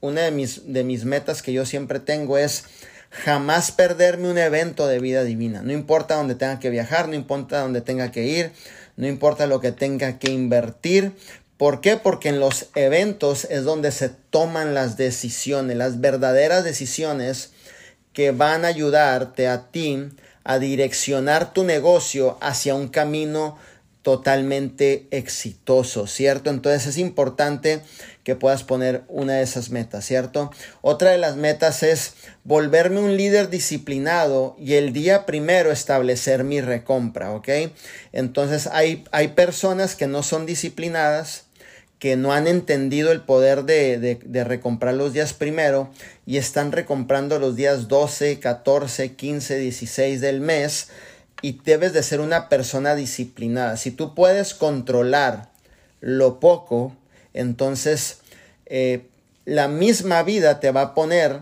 una 0.00 0.22
de 0.22 0.30
mis, 0.30 0.72
de 0.72 0.82
mis 0.82 1.04
metas 1.04 1.42
que 1.42 1.52
yo 1.52 1.64
siempre 1.64 2.00
tengo 2.00 2.38
es 2.38 2.64
jamás 3.10 3.70
perderme 3.70 4.30
un 4.30 4.38
evento 4.38 4.86
de 4.86 4.98
vida 4.98 5.24
divina. 5.24 5.62
No 5.62 5.72
importa 5.72 6.16
dónde 6.16 6.34
tenga 6.34 6.58
que 6.58 6.70
viajar, 6.70 7.08
no 7.08 7.14
importa 7.14 7.60
dónde 7.60 7.80
tenga 7.80 8.10
que 8.10 8.26
ir, 8.26 8.52
no 8.96 9.06
importa 9.06 9.46
lo 9.46 9.60
que 9.60 9.72
tenga 9.72 10.18
que 10.18 10.30
invertir. 10.30 11.12
¿Por 11.56 11.80
qué? 11.80 11.96
Porque 11.96 12.28
en 12.28 12.40
los 12.40 12.68
eventos 12.74 13.46
es 13.50 13.64
donde 13.64 13.92
se 13.92 14.08
toman 14.08 14.74
las 14.74 14.96
decisiones, 14.96 15.76
las 15.76 16.00
verdaderas 16.00 16.64
decisiones 16.64 17.52
que 18.12 18.30
van 18.30 18.64
a 18.64 18.68
ayudarte 18.68 19.48
a 19.48 19.70
ti 19.70 20.08
a 20.48 20.58
direccionar 20.58 21.52
tu 21.52 21.62
negocio 21.62 22.38
hacia 22.40 22.74
un 22.74 22.88
camino 22.88 23.58
totalmente 24.00 25.06
exitoso, 25.10 26.06
¿cierto? 26.06 26.48
Entonces 26.48 26.86
es 26.86 26.96
importante 26.96 27.82
que 28.24 28.34
puedas 28.34 28.64
poner 28.64 29.02
una 29.08 29.34
de 29.34 29.42
esas 29.42 29.68
metas, 29.68 30.06
¿cierto? 30.06 30.50
Otra 30.80 31.10
de 31.10 31.18
las 31.18 31.36
metas 31.36 31.82
es 31.82 32.14
volverme 32.44 33.00
un 33.00 33.18
líder 33.18 33.50
disciplinado 33.50 34.56
y 34.58 34.74
el 34.74 34.94
día 34.94 35.26
primero 35.26 35.70
establecer 35.70 36.44
mi 36.44 36.62
recompra, 36.62 37.32
¿ok? 37.32 37.48
Entonces 38.12 38.68
hay, 38.68 39.04
hay 39.12 39.28
personas 39.28 39.96
que 39.96 40.06
no 40.06 40.22
son 40.22 40.46
disciplinadas, 40.46 41.44
que 41.98 42.16
no 42.16 42.32
han 42.32 42.46
entendido 42.46 43.10
el 43.10 43.22
poder 43.22 43.64
de, 43.64 43.98
de, 43.98 44.44
recomprar 44.44 44.94
los 44.94 45.12
días 45.12 45.32
primero 45.32 45.90
y 46.26 46.36
están 46.36 46.70
recomprando 46.70 47.38
los 47.38 47.56
días 47.56 47.88
12, 47.88 48.38
14, 48.38 49.14
15, 49.14 49.58
16 49.58 50.20
del 50.20 50.40
mes 50.40 50.88
y 51.42 51.60
debes 51.64 51.92
de 51.92 52.02
ser 52.02 52.20
una 52.20 52.48
persona 52.48 52.94
disciplinada. 52.94 53.76
Si 53.76 53.90
tú 53.90 54.14
puedes 54.14 54.54
controlar 54.54 55.50
lo 56.00 56.38
poco, 56.38 56.94
entonces 57.34 58.18
eh, 58.66 59.08
la 59.44 59.66
misma 59.66 60.22
vida 60.22 60.60
te 60.60 60.70
va 60.70 60.82
a 60.82 60.94
poner 60.94 61.40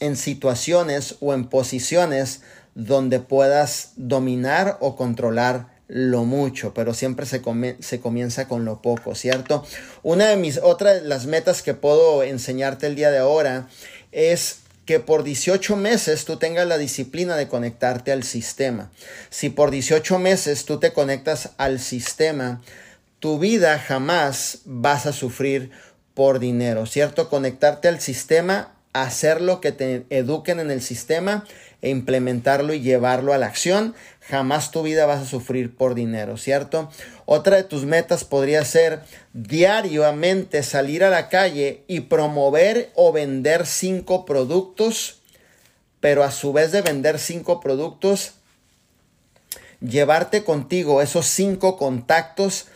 en 0.00 0.16
situaciones 0.16 1.16
o 1.20 1.32
en 1.32 1.48
posiciones 1.48 2.42
donde 2.74 3.18
puedas 3.18 3.92
dominar 3.96 4.76
o 4.80 4.94
controlar 4.94 5.77
lo 5.88 6.24
mucho, 6.24 6.74
pero 6.74 6.92
siempre 6.92 7.26
se, 7.26 7.42
se, 7.80 8.00
comienza 8.00 8.46
con 8.46 8.64
lo 8.64 8.82
poco, 8.82 9.14
¿cierto? 9.14 9.66
Una 10.02 10.26
de 10.26 10.36
mis, 10.36 10.58
otras 10.62 11.02
las 11.02 11.26
metas 11.26 11.62
que 11.62 11.74
puedo 11.74 12.22
enseñarte 12.22 12.86
el 12.86 12.94
día 12.94 13.10
de 13.10 13.18
ahora 13.18 13.68
es 14.12 14.60
que 14.84 15.00
por 15.00 15.22
18 15.22 15.76
meses 15.76 16.24
tú 16.24 16.36
tengas 16.36 16.66
la 16.66 16.78
disciplina 16.78 17.36
de 17.36 17.48
conectarte 17.48 18.12
al 18.12 18.22
sistema. 18.22 18.90
Si 19.30 19.50
por 19.50 19.70
18 19.70 20.18
meses 20.18 20.64
tú 20.64 20.78
te 20.78 20.92
conectas 20.92 21.50
al 21.58 21.78
sistema, 21.78 22.62
tu 23.18 23.38
vida 23.38 23.78
jamás 23.78 24.60
vas 24.64 25.06
a 25.06 25.12
sufrir 25.12 25.70
por 26.14 26.38
dinero, 26.38 26.86
¿cierto? 26.86 27.28
Conectarte 27.28 27.88
al 27.88 28.00
sistema, 28.00 28.74
hacer 28.92 29.40
lo 29.40 29.60
que 29.60 29.72
te 29.72 30.04
eduquen 30.10 30.58
en 30.58 30.70
el 30.70 30.82
sistema 30.82 31.44
e 31.82 31.90
implementarlo 31.90 32.72
y 32.72 32.80
llevarlo 32.80 33.32
a 33.32 33.38
la 33.38 33.46
acción, 33.46 33.94
jamás 34.28 34.70
tu 34.70 34.82
vida 34.82 35.06
vas 35.06 35.22
a 35.22 35.26
sufrir 35.26 35.74
por 35.74 35.94
dinero, 35.94 36.36
¿cierto? 36.36 36.90
Otra 37.24 37.56
de 37.56 37.64
tus 37.64 37.84
metas 37.84 38.24
podría 38.24 38.64
ser 38.64 39.00
diariamente 39.32 40.62
salir 40.62 41.02
a 41.02 41.10
la 41.10 41.28
calle 41.28 41.82
y 41.88 42.00
promover 42.00 42.90
o 42.94 43.12
vender 43.12 43.66
cinco 43.66 44.26
productos, 44.26 45.20
pero 46.00 46.24
a 46.24 46.30
su 46.30 46.52
vez 46.52 46.72
de 46.72 46.82
vender 46.82 47.18
cinco 47.18 47.60
productos, 47.60 48.34
llevarte 49.80 50.44
contigo 50.44 51.00
esos 51.00 51.26
cinco 51.26 51.78
contactos 51.78 52.66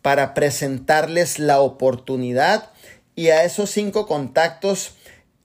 para 0.00 0.32
presentarles 0.32 1.38
la 1.38 1.60
oportunidad 1.60 2.70
y 3.14 3.28
a 3.28 3.44
esos 3.44 3.70
cinco 3.70 4.06
contactos 4.06 4.92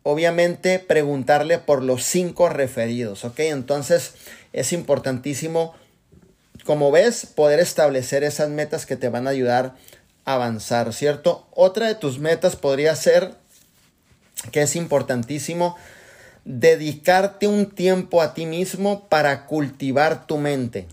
obviamente 0.10 0.80
preguntarle 0.80 1.58
por 1.58 1.84
los 1.84 2.02
cinco 2.06 2.48
referidos, 2.48 3.26
¿ok? 3.26 3.40
Entonces 3.40 4.14
es 4.54 4.72
importantísimo, 4.72 5.76
como 6.64 6.92
ves, 6.92 7.26
poder 7.26 7.60
establecer 7.60 8.24
esas 8.24 8.48
metas 8.48 8.86
que 8.86 8.96
te 8.96 9.10
van 9.10 9.28
a 9.28 9.32
ayudar 9.32 9.76
a 10.24 10.36
avanzar, 10.36 10.94
¿cierto? 10.94 11.46
Otra 11.52 11.88
de 11.88 11.96
tus 11.96 12.20
metas 12.20 12.56
podría 12.56 12.96
ser, 12.96 13.34
que 14.54 14.62
es 14.62 14.78
importantísimo, 14.78 15.76
dedicarte 16.46 17.50
un 17.50 17.70
tiempo 17.70 18.22
a 18.22 18.34
ti 18.34 18.46
mismo 18.46 19.10
para 19.10 19.46
cultivar 19.46 20.26
tu 20.26 20.38
mente. 20.38 20.88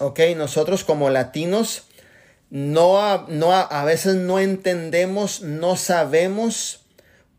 ¿Ok? 0.00 0.18
Nosotros 0.36 0.82
como 0.82 1.08
latinos 1.08 1.84
no, 2.50 3.28
no 3.28 3.52
a 3.52 3.84
veces 3.84 4.16
no 4.16 4.40
entendemos, 4.40 5.42
no 5.42 5.76
sabemos 5.76 6.81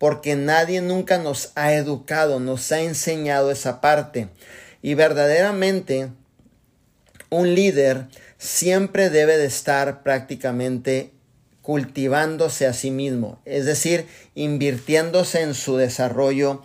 porque 0.03 0.35
nadie 0.35 0.81
nunca 0.81 1.17
nos 1.17 1.53
ha 1.55 1.71
educado, 1.71 2.41
nos 2.41 2.73
ha 2.73 2.81
enseñado 2.81 3.51
esa 3.51 3.79
parte. 3.79 4.27
Y 4.81 4.95
verdaderamente 4.95 6.09
un 7.29 7.55
líder 7.55 8.07
siempre 8.37 9.09
debe 9.09 9.37
de 9.37 9.45
estar 9.45 10.03
prácticamente 10.03 11.13
cultivándose 11.61 12.67
a 12.67 12.73
sí 12.73 12.91
mismo, 12.91 13.39
es 13.45 13.63
decir, 13.63 14.05
invirtiéndose 14.35 15.39
en 15.39 15.53
su 15.53 15.77
desarrollo 15.77 16.63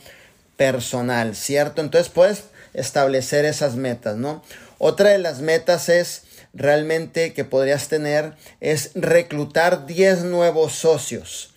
personal, 0.56 1.36
¿cierto? 1.36 1.80
Entonces 1.80 2.10
puedes 2.12 2.42
establecer 2.74 3.44
esas 3.44 3.76
metas, 3.76 4.16
¿no? 4.16 4.42
Otra 4.78 5.10
de 5.10 5.18
las 5.18 5.42
metas 5.42 5.88
es 5.88 6.24
realmente 6.54 7.34
que 7.34 7.44
podrías 7.44 7.86
tener 7.86 8.32
es 8.58 8.90
reclutar 8.96 9.86
10 9.86 10.24
nuevos 10.24 10.72
socios. 10.72 11.47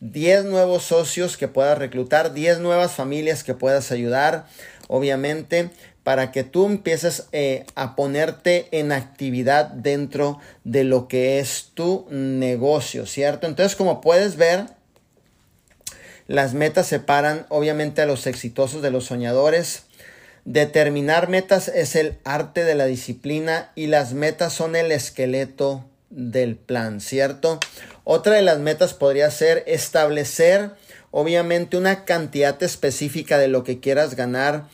10 0.00 0.44
nuevos 0.44 0.84
socios 0.84 1.36
que 1.36 1.48
puedas 1.48 1.78
reclutar, 1.78 2.32
10 2.32 2.60
nuevas 2.60 2.92
familias 2.92 3.44
que 3.44 3.54
puedas 3.54 3.90
ayudar, 3.90 4.46
obviamente, 4.86 5.70
para 6.04 6.32
que 6.32 6.44
tú 6.44 6.66
empieces 6.66 7.26
eh, 7.32 7.66
a 7.74 7.94
ponerte 7.94 8.68
en 8.70 8.92
actividad 8.92 9.66
dentro 9.66 10.38
de 10.64 10.84
lo 10.84 11.06
que 11.08 11.38
es 11.38 11.70
tu 11.74 12.06
negocio, 12.10 13.04
¿cierto? 13.04 13.46
Entonces, 13.46 13.76
como 13.76 14.00
puedes 14.00 14.36
ver, 14.36 14.66
las 16.26 16.54
metas 16.54 16.86
separan 16.86 17.46
obviamente 17.48 18.02
a 18.02 18.06
los 18.06 18.26
exitosos 18.26 18.82
de 18.82 18.90
los 18.90 19.06
soñadores. 19.06 19.84
Determinar 20.44 21.28
metas 21.28 21.68
es 21.68 21.96
el 21.96 22.18
arte 22.24 22.64
de 22.64 22.74
la 22.74 22.86
disciplina 22.86 23.72
y 23.74 23.88
las 23.88 24.14
metas 24.14 24.52
son 24.52 24.76
el 24.76 24.92
esqueleto 24.92 25.84
del 26.10 26.56
plan, 26.56 27.00
¿cierto? 27.00 27.60
Otra 28.10 28.36
de 28.36 28.42
las 28.42 28.58
metas 28.58 28.94
podría 28.94 29.30
ser 29.30 29.64
establecer, 29.66 30.70
obviamente, 31.10 31.76
una 31.76 32.06
cantidad 32.06 32.62
específica 32.62 33.36
de 33.36 33.48
lo 33.48 33.64
que 33.64 33.80
quieras 33.80 34.14
ganar 34.14 34.64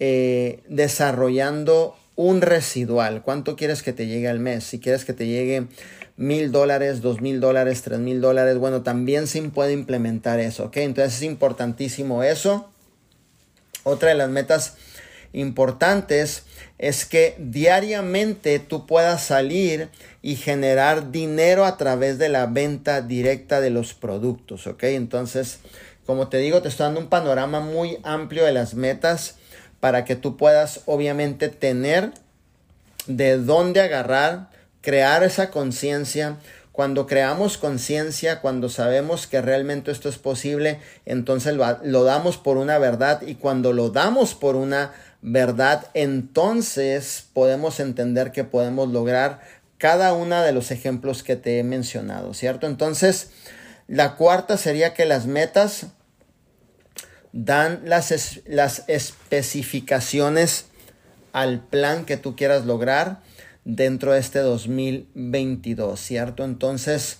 eh, 0.00 0.60
desarrollando 0.70 1.94
un 2.16 2.40
residual. 2.40 3.20
¿Cuánto 3.20 3.56
quieres 3.56 3.82
que 3.82 3.92
te 3.92 4.06
llegue 4.06 4.26
al 4.26 4.40
mes? 4.40 4.64
Si 4.64 4.80
quieres 4.80 5.04
que 5.04 5.12
te 5.12 5.26
llegue 5.26 5.66
mil 6.16 6.50
dólares, 6.50 7.02
dos 7.02 7.20
mil 7.20 7.40
dólares, 7.40 7.82
tres 7.82 7.98
mil 7.98 8.22
dólares, 8.22 8.56
bueno, 8.56 8.80
también 8.80 9.26
se 9.26 9.42
puede 9.42 9.74
implementar 9.74 10.40
eso, 10.40 10.64
¿ok? 10.64 10.78
Entonces 10.78 11.16
es 11.16 11.22
importantísimo 11.24 12.22
eso. 12.22 12.70
Otra 13.82 14.08
de 14.08 14.14
las 14.14 14.30
metas 14.30 14.78
importantes 15.32 16.44
es 16.78 17.04
que 17.04 17.36
diariamente 17.38 18.58
tú 18.58 18.86
puedas 18.86 19.22
salir 19.22 19.88
y 20.22 20.36
generar 20.36 21.10
dinero 21.10 21.64
a 21.64 21.76
través 21.76 22.18
de 22.18 22.28
la 22.28 22.46
venta 22.46 23.00
directa 23.02 23.60
de 23.60 23.70
los 23.70 23.94
productos, 23.94 24.66
¿ok? 24.66 24.84
Entonces, 24.84 25.60
como 26.06 26.28
te 26.28 26.38
digo, 26.38 26.62
te 26.62 26.68
estoy 26.68 26.84
dando 26.84 27.00
un 27.00 27.08
panorama 27.08 27.60
muy 27.60 27.98
amplio 28.02 28.44
de 28.44 28.52
las 28.52 28.74
metas 28.74 29.36
para 29.80 30.04
que 30.04 30.16
tú 30.16 30.36
puedas 30.36 30.80
obviamente 30.86 31.48
tener 31.48 32.12
de 33.06 33.38
dónde 33.38 33.80
agarrar 33.80 34.48
crear 34.80 35.22
esa 35.22 35.50
conciencia. 35.50 36.36
Cuando 36.72 37.06
creamos 37.06 37.58
conciencia, 37.58 38.40
cuando 38.40 38.68
sabemos 38.68 39.26
que 39.26 39.42
realmente 39.42 39.90
esto 39.90 40.08
es 40.08 40.16
posible, 40.16 40.78
entonces 41.06 41.54
lo, 41.54 41.78
lo, 41.82 42.04
damos 42.04 42.38
por 42.38 42.56
una 42.56 42.78
verdad 42.78 43.22
y 43.26 43.34
cuando 43.34 43.72
lo 43.72 43.90
damos 43.90 44.34
por 44.34 44.54
una 44.54 44.92
verdad, 45.22 45.86
entonces 45.94 47.26
podemos 47.32 47.80
entender 47.80 48.32
que 48.32 48.44
podemos 48.44 48.88
lograr 48.88 49.40
cada 49.78 50.12
uno 50.12 50.42
de 50.42 50.52
los 50.52 50.70
ejemplos 50.70 51.22
que 51.22 51.36
te 51.36 51.58
he 51.58 51.64
mencionado, 51.64 52.34
¿cierto? 52.34 52.66
Entonces, 52.66 53.30
la 53.86 54.16
cuarta 54.16 54.56
sería 54.56 54.94
que 54.94 55.06
las 55.06 55.26
metas 55.26 55.86
dan 57.32 57.82
las, 57.84 58.40
las 58.46 58.84
especificaciones 58.88 60.66
al 61.32 61.60
plan 61.60 62.04
que 62.04 62.16
tú 62.16 62.36
quieras 62.36 62.64
lograr 62.64 63.20
dentro 63.64 64.12
de 64.12 64.20
este 64.20 64.40
2022, 64.40 66.00
¿cierto? 66.00 66.44
Entonces, 66.44 67.18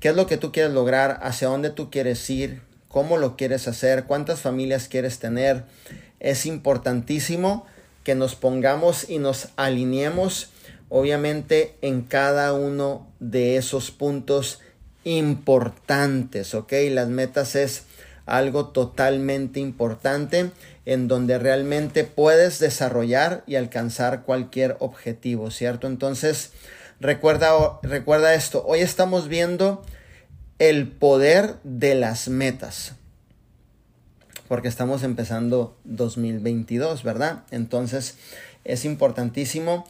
¿qué 0.00 0.08
es 0.08 0.16
lo 0.16 0.26
que 0.26 0.36
tú 0.36 0.50
quieres 0.50 0.72
lograr? 0.72 1.20
¿Hacia 1.22 1.48
dónde 1.48 1.70
tú 1.70 1.90
quieres 1.90 2.28
ir? 2.30 2.62
¿Cómo 2.88 3.18
lo 3.18 3.36
quieres 3.36 3.68
hacer? 3.68 4.04
¿Cuántas 4.04 4.40
familias 4.40 4.88
quieres 4.88 5.18
tener? 5.20 5.64
Es 6.20 6.46
importantísimo 6.46 7.66
que 8.04 8.14
nos 8.14 8.34
pongamos 8.34 9.08
y 9.10 9.18
nos 9.18 9.48
alineemos 9.56 10.50
obviamente 10.90 11.76
en 11.80 12.02
cada 12.02 12.52
uno 12.52 13.06
de 13.20 13.56
esos 13.56 13.90
puntos 13.90 14.60
importantes, 15.04 16.54
¿ok? 16.54 16.72
Las 16.90 17.08
metas 17.08 17.54
es 17.54 17.84
algo 18.26 18.66
totalmente 18.66 19.60
importante 19.60 20.50
en 20.84 21.08
donde 21.08 21.38
realmente 21.38 22.04
puedes 22.04 22.58
desarrollar 22.58 23.42
y 23.46 23.56
alcanzar 23.56 24.22
cualquier 24.22 24.76
objetivo, 24.80 25.50
¿cierto? 25.50 25.86
Entonces, 25.86 26.52
recuerda, 27.00 27.52
recuerda 27.82 28.34
esto, 28.34 28.64
hoy 28.66 28.80
estamos 28.80 29.28
viendo 29.28 29.82
el 30.58 30.88
poder 30.88 31.54
de 31.64 31.94
las 31.94 32.28
metas, 32.28 32.94
porque 34.50 34.66
estamos 34.66 35.04
empezando 35.04 35.76
2022, 35.84 37.04
¿verdad? 37.04 37.44
Entonces, 37.52 38.16
es 38.64 38.84
importantísimo 38.84 39.86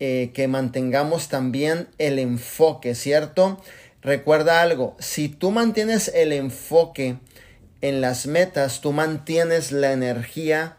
eh, 0.00 0.32
que 0.34 0.48
mantengamos 0.48 1.28
también 1.28 1.88
el 1.96 2.18
enfoque, 2.18 2.94
¿cierto? 2.94 3.58
Recuerda 4.02 4.60
algo, 4.60 4.96
si 4.98 5.30
tú 5.30 5.50
mantienes 5.50 6.08
el 6.14 6.34
enfoque 6.34 7.16
en 7.80 8.02
las 8.02 8.26
metas, 8.26 8.82
tú 8.82 8.92
mantienes 8.92 9.72
la 9.72 9.94
energía 9.94 10.76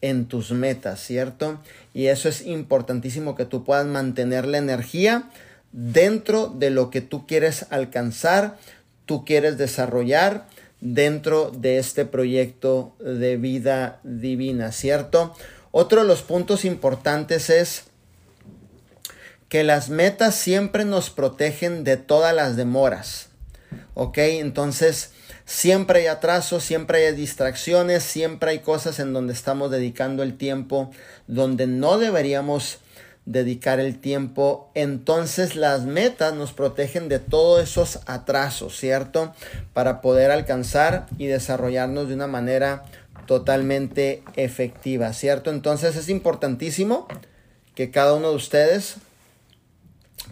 en 0.00 0.26
tus 0.26 0.52
metas, 0.52 1.00
¿cierto? 1.00 1.60
Y 1.92 2.06
eso 2.06 2.28
es 2.28 2.46
importantísimo 2.46 3.34
que 3.34 3.46
tú 3.46 3.64
puedas 3.64 3.86
mantener 3.86 4.46
la 4.46 4.58
energía 4.58 5.28
dentro 5.72 6.46
de 6.46 6.70
lo 6.70 6.90
que 6.90 7.00
tú 7.00 7.26
quieres 7.26 7.66
alcanzar, 7.70 8.58
tú 9.06 9.24
quieres 9.24 9.58
desarrollar 9.58 10.46
dentro 10.80 11.50
de 11.50 11.78
este 11.78 12.04
proyecto 12.04 12.94
de 12.98 13.36
vida 13.36 14.00
divina, 14.04 14.72
¿cierto? 14.72 15.34
Otro 15.70 16.02
de 16.02 16.06
los 16.06 16.22
puntos 16.22 16.64
importantes 16.64 17.50
es 17.50 17.84
que 19.48 19.64
las 19.64 19.88
metas 19.88 20.34
siempre 20.34 20.84
nos 20.84 21.10
protegen 21.10 21.84
de 21.84 21.96
todas 21.96 22.34
las 22.34 22.56
demoras. 22.56 23.28
¿Ok? 23.94 24.18
Entonces, 24.18 25.12
siempre 25.44 26.00
hay 26.00 26.06
atrasos, 26.06 26.64
siempre 26.64 27.06
hay 27.06 27.14
distracciones, 27.14 28.02
siempre 28.02 28.50
hay 28.50 28.58
cosas 28.58 28.98
en 28.98 29.12
donde 29.12 29.32
estamos 29.32 29.70
dedicando 29.70 30.22
el 30.22 30.36
tiempo, 30.36 30.90
donde 31.26 31.66
no 31.66 31.98
deberíamos 31.98 32.78
dedicar 33.26 33.80
el 33.80 33.98
tiempo. 33.98 34.70
Entonces, 34.74 35.56
las 35.56 35.82
metas 35.82 36.32
nos 36.34 36.52
protegen 36.52 37.08
de 37.08 37.18
todos 37.18 37.62
esos 37.62 38.00
atrasos, 38.06 38.76
¿cierto? 38.78 39.34
Para 39.74 40.00
poder 40.00 40.30
alcanzar 40.30 41.06
y 41.18 41.26
desarrollarnos 41.26 42.08
de 42.08 42.14
una 42.14 42.28
manera 42.28 42.84
totalmente 43.26 44.22
efectiva, 44.36 45.12
¿cierto? 45.12 45.50
Entonces 45.50 45.96
es 45.96 46.08
importantísimo 46.08 47.08
que 47.74 47.90
cada 47.90 48.14
uno 48.14 48.30
de 48.30 48.36
ustedes 48.36 48.96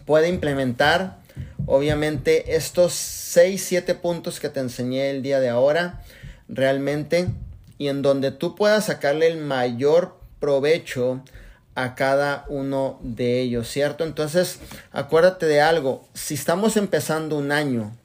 pueda 0.07 0.29
implementar, 0.29 1.19
obviamente, 1.66 2.55
estos 2.55 2.95
6, 2.95 3.62
7 3.62 3.95
puntos 3.97 4.38
que 4.38 4.49
te 4.49 4.61
enseñé 4.61 5.11
el 5.11 5.23
día 5.23 5.40
de 5.40 5.49
ahora, 5.49 6.03
realmente, 6.49 7.27
y 7.77 7.88
en 7.88 8.03
donde 8.03 8.31
tú 8.31 8.55
puedas 8.55 8.87
sacarle 8.87 9.27
el 9.27 9.38
mayor 9.38 10.16
provecho 10.38 11.23
a 11.75 11.95
cada 11.95 12.45
uno 12.49 12.99
de 13.03 13.41
ellos, 13.41 13.69
¿cierto? 13.69 14.05
Entonces, 14.05 14.61
acuérdate 14.93 15.47
de 15.47 15.61
algo, 15.61 16.09
si 16.15 16.35
estamos 16.35 16.77
empezando 16.77 17.37
un 17.37 17.53
año, 17.53 17.97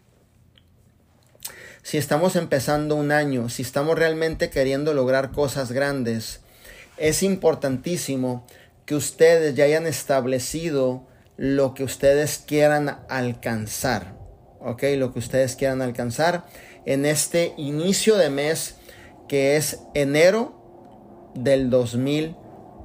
si 1.84 1.98
estamos 1.98 2.36
empezando 2.36 2.96
un 2.96 3.12
año, 3.12 3.50
si 3.50 3.62
estamos 3.62 3.98
realmente 3.98 4.50
queriendo 4.50 4.94
lograr 4.94 5.32
cosas 5.32 5.72
grandes, 5.72 6.42
es 6.98 7.24
importantísimo 7.24 8.46
que 8.86 8.96
ustedes 8.96 9.56
ya 9.56 9.66
hayan 9.66 9.88
establecido 9.88 11.08
lo 11.38 11.74
que 11.74 11.84
ustedes 11.84 12.44
quieran 12.46 13.00
alcanzar. 13.08 14.18
¿Ok? 14.60 14.84
Lo 14.98 15.14
que 15.14 15.20
ustedes 15.20 15.56
quieran 15.56 15.82
alcanzar 15.82 16.46
en 16.86 17.06
este 17.06 17.54
inicio 17.56 18.18
de 18.18 18.30
mes 18.30 18.76
que 19.30 19.56
es 19.56 19.80
enero 19.94 21.32
del 21.36 21.70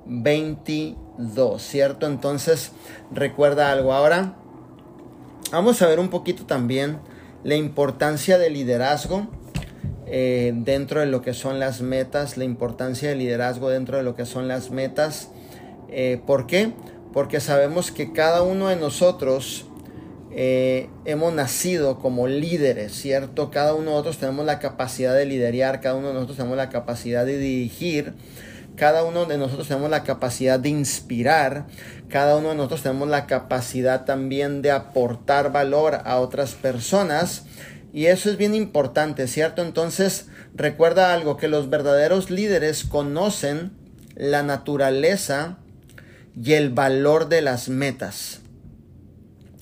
2022, 0.07 1.63
¿cierto? 1.63 2.07
Entonces, 2.07 2.73
recuerda 3.13 3.71
algo. 3.73 3.93
Ahora, 3.93 4.35
vamos 5.53 5.81
a 5.83 5.87
ver 5.87 5.99
un 6.01 6.09
poquito 6.09 6.47
también 6.47 6.99
la 7.43 7.55
importancia 7.55 8.39
del 8.39 8.55
liderazgo 8.55 9.29
eh, 10.07 10.53
dentro 10.55 11.01
de 11.01 11.07
lo 11.07 11.23
que 11.23 11.33
son 11.33 11.59
las 11.59 11.81
metas, 11.81 12.37
la 12.37 12.45
importancia 12.45 13.09
del 13.09 13.19
liderazgo 13.19 13.71
dentro 13.71 13.97
de 13.97 14.03
lo 14.03 14.15
que 14.15 14.27
son 14.27 14.49
las 14.49 14.71
metas. 14.71 15.31
Eh, 15.89 16.21
¿Por 16.27 16.47
qué? 16.47 16.73
Porque 17.13 17.41
sabemos 17.41 17.91
que 17.91 18.13
cada 18.13 18.43
uno 18.43 18.69
de 18.69 18.77
nosotros 18.77 19.67
eh, 20.37 20.89
hemos 21.05 21.33
nacido 21.33 22.01
como 22.01 22.27
líderes, 22.27 22.93
¿cierto? 22.93 23.51
Cada 23.51 23.75
uno 23.75 23.85
de 23.85 23.91
nosotros 23.91 24.19
tenemos 24.19 24.45
la 24.45 24.59
capacidad 24.59 25.15
de 25.15 25.27
liderar, 25.27 25.81
cada 25.81 25.95
uno 25.95 26.09
de 26.09 26.15
nosotros 26.15 26.39
tenemos 26.39 26.57
la 26.57 26.71
capacidad 26.71 27.25
de 27.25 27.39
dirigir, 27.39 28.15
cada 28.77 29.05
uno 29.05 29.25
de 29.25 29.39
nosotros 29.39 29.69
tenemos 29.69 29.91
la 29.91 30.03
capacidad 30.03 30.59
de 30.59 30.69
inspirar, 30.69 31.67
cada 32.09 32.37
uno 32.37 32.51
de 32.51 32.57
nosotros 32.57 32.83
tenemos 32.83 33.09
la 33.09 33.27
capacidad 33.27 34.05
también 34.05 34.63
de 34.63 34.73
aportar 34.73 35.53
valor 35.53 36.01
a 36.05 36.19
otras 36.19 36.55
personas. 36.55 37.45
Y 37.93 38.07
eso 38.07 38.29
es 38.29 38.37
bien 38.37 38.55
importante, 38.55 39.29
¿cierto? 39.29 39.63
Entonces, 39.63 40.27
recuerda 40.55 41.15
algo, 41.15 41.37
que 41.37 41.47
los 41.47 41.71
verdaderos 41.71 42.31
líderes 42.31 42.85
conocen 42.85 43.73
la 44.17 44.43
naturaleza 44.43 45.59
y 46.41 46.55
el 46.55 46.71
valor 46.71 47.29
de 47.29 47.43
las 47.43 47.69
metas. 47.69 48.41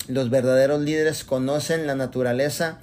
Los 0.07 0.31
verdaderos 0.31 0.81
líderes 0.81 1.23
conocen 1.23 1.85
la 1.85 1.95
naturaleza 1.95 2.79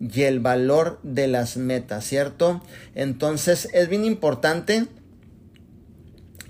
y 0.00 0.22
el 0.22 0.38
valor 0.38 1.00
de 1.02 1.26
las 1.26 1.56
metas, 1.56 2.04
¿cierto? 2.04 2.62
Entonces, 2.94 3.68
es 3.72 3.88
bien 3.88 4.04
importante 4.04 4.86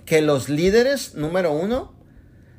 que 0.04 0.20
los 0.20 0.48
líderes, 0.48 1.14
número 1.14 1.52
uno, 1.52 1.94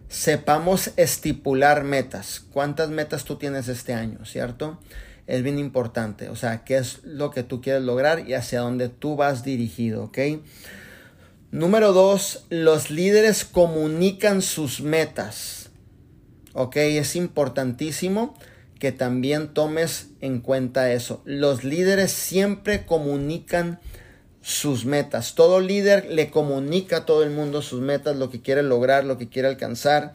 sepamos 0.07 0.91
estipular 0.97 1.83
metas. 1.83 2.43
¿Cuántas 2.51 2.89
metas 2.89 3.23
tú 3.25 3.37
tienes 3.37 3.67
este 3.67 3.93
año, 3.93 4.25
cierto? 4.25 4.79
Es 5.27 5.43
bien 5.43 5.59
importante. 5.59 6.29
O 6.29 6.35
sea, 6.35 6.63
qué 6.63 6.77
es 6.77 7.03
lo 7.03 7.31
que 7.31 7.43
tú 7.43 7.61
quieres 7.61 7.83
lograr 7.83 8.27
y 8.27 8.33
hacia 8.33 8.61
dónde 8.61 8.89
tú 8.89 9.15
vas 9.15 9.43
dirigido, 9.43 10.05
¿ok? 10.05 10.19
Número 11.51 11.93
dos, 11.93 12.45
los 12.49 12.91
líderes 12.91 13.45
comunican 13.45 14.41
sus 14.41 14.81
metas. 14.81 15.69
¿Ok? 16.53 16.77
Es 16.77 17.15
importantísimo 17.15 18.35
que 18.79 18.91
también 18.91 19.53
tomes 19.53 20.07
en 20.21 20.41
cuenta 20.41 20.91
eso. 20.91 21.21
Los 21.25 21.63
líderes 21.63 22.11
siempre 22.11 22.85
comunican 22.85 23.79
sus 24.45 24.85
metas. 24.85 25.33
Todo 25.33 25.59
líder 25.59 26.05
le 26.11 26.29
comunica 26.29 26.97
a 26.97 27.05
todo 27.07 27.23
el 27.23 27.31
mundo 27.31 27.63
sus 27.63 27.81
metas, 27.81 28.15
lo 28.15 28.29
que 28.29 28.41
quiere 28.41 28.61
lograr, 28.61 29.03
lo 29.03 29.17
que 29.17 29.27
quiere 29.27 29.47
alcanzar. 29.47 30.13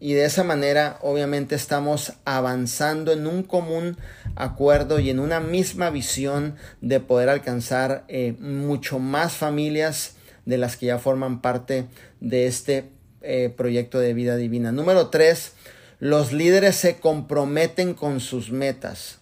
Y 0.00 0.14
de 0.14 0.24
esa 0.24 0.42
manera, 0.42 0.98
obviamente, 1.00 1.54
estamos 1.54 2.14
avanzando 2.24 3.12
en 3.12 3.28
un 3.28 3.44
común 3.44 3.96
acuerdo 4.34 4.98
y 4.98 5.10
en 5.10 5.20
una 5.20 5.38
misma 5.38 5.90
visión 5.90 6.56
de 6.80 6.98
poder 6.98 7.28
alcanzar 7.28 8.04
eh, 8.08 8.34
mucho 8.40 8.98
más 8.98 9.34
familias 9.34 10.16
de 10.44 10.58
las 10.58 10.76
que 10.76 10.86
ya 10.86 10.98
forman 10.98 11.40
parte 11.40 11.86
de 12.18 12.48
este 12.48 12.90
eh, 13.22 13.54
proyecto 13.56 14.00
de 14.00 14.12
vida 14.12 14.34
divina. 14.34 14.72
Número 14.72 15.06
tres, 15.06 15.52
los 16.00 16.32
líderes 16.32 16.74
se 16.74 16.98
comprometen 16.98 17.94
con 17.94 18.18
sus 18.18 18.50
metas. 18.50 19.18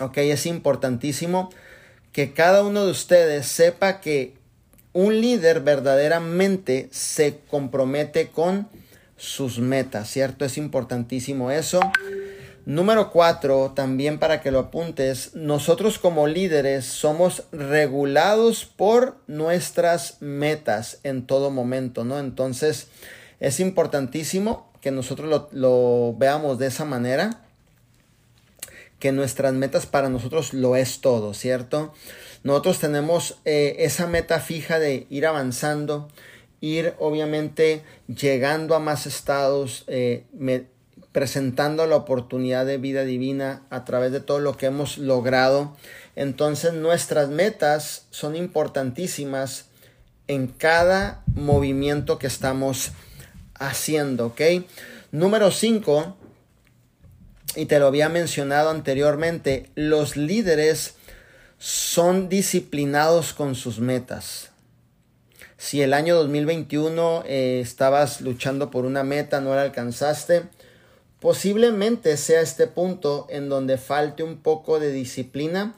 Ok, 0.00 0.16
es 0.16 0.46
importantísimo 0.46 1.50
que 2.16 2.32
cada 2.32 2.62
uno 2.62 2.86
de 2.86 2.92
ustedes 2.92 3.46
sepa 3.46 4.00
que 4.00 4.32
un 4.94 5.20
líder 5.20 5.60
verdaderamente 5.60 6.88
se 6.90 7.40
compromete 7.50 8.28
con 8.28 8.68
sus 9.18 9.58
metas, 9.58 10.08
¿cierto? 10.08 10.46
Es 10.46 10.56
importantísimo 10.56 11.50
eso. 11.50 11.78
Número 12.64 13.10
cuatro, 13.10 13.72
también 13.76 14.18
para 14.18 14.40
que 14.40 14.50
lo 14.50 14.60
apuntes, 14.60 15.34
nosotros 15.34 15.98
como 15.98 16.26
líderes 16.26 16.86
somos 16.86 17.42
regulados 17.52 18.64
por 18.64 19.18
nuestras 19.26 20.16
metas 20.20 21.00
en 21.02 21.26
todo 21.26 21.50
momento, 21.50 22.02
¿no? 22.02 22.18
Entonces, 22.18 22.86
es 23.40 23.60
importantísimo 23.60 24.72
que 24.80 24.90
nosotros 24.90 25.50
lo, 25.52 26.14
veamos 26.16 26.58
de 26.58 26.68
esa 26.68 26.86
manera, 26.86 27.42
que 29.06 29.12
nuestras 29.12 29.54
metas 29.54 29.86
para 29.86 30.08
nosotros 30.08 30.52
lo 30.52 30.74
es 30.74 31.00
todo, 31.00 31.32
¿cierto? 31.32 31.94
Nosotros 32.42 32.80
tenemos 32.80 33.38
eh, 33.44 33.76
esa 33.78 34.08
meta 34.08 34.40
fija 34.40 34.80
de 34.80 35.06
ir 35.10 35.26
avanzando, 35.26 36.08
ir 36.60 36.94
obviamente 36.98 37.84
llegando 38.08 38.74
a 38.74 38.80
más 38.80 39.06
estados, 39.06 39.84
eh, 39.86 40.24
presentando 41.12 41.86
la 41.86 41.94
oportunidad 41.94 42.66
de 42.66 42.78
vida 42.78 43.04
divina 43.04 43.62
a 43.70 43.84
través 43.84 44.10
de 44.10 44.18
todo 44.18 44.40
lo 44.40 44.56
que 44.56 44.66
hemos 44.66 44.98
logrado. 44.98 45.76
Entonces 46.16 46.72
nuestras 46.72 47.28
metas 47.28 48.06
son 48.10 48.34
importantísimas 48.34 49.66
en 50.26 50.48
cada 50.48 51.22
movimiento 51.32 52.18
que 52.18 52.26
estamos 52.26 52.90
haciendo, 53.54 54.26
¿ok? 54.26 54.40
Número 55.12 55.52
5, 55.52 56.16
y 57.56 57.66
te 57.66 57.78
lo 57.78 57.86
había 57.86 58.08
mencionado 58.08 58.70
anteriormente, 58.70 59.70
los 59.74 60.16
líderes 60.16 60.94
son 61.58 62.28
disciplinados 62.28 63.32
con 63.32 63.54
sus 63.54 63.80
metas. 63.80 64.50
Si 65.56 65.80
el 65.80 65.94
año 65.94 66.14
2021 66.16 67.24
eh, 67.26 67.60
estabas 67.62 68.20
luchando 68.20 68.70
por 68.70 68.84
una 68.84 69.04
meta, 69.04 69.40
no 69.40 69.54
la 69.54 69.62
alcanzaste, 69.62 70.42
posiblemente 71.18 72.16
sea 72.18 72.42
este 72.42 72.66
punto 72.66 73.26
en 73.30 73.48
donde 73.48 73.78
falte 73.78 74.22
un 74.22 74.36
poco 74.36 74.78
de 74.78 74.92
disciplina 74.92 75.74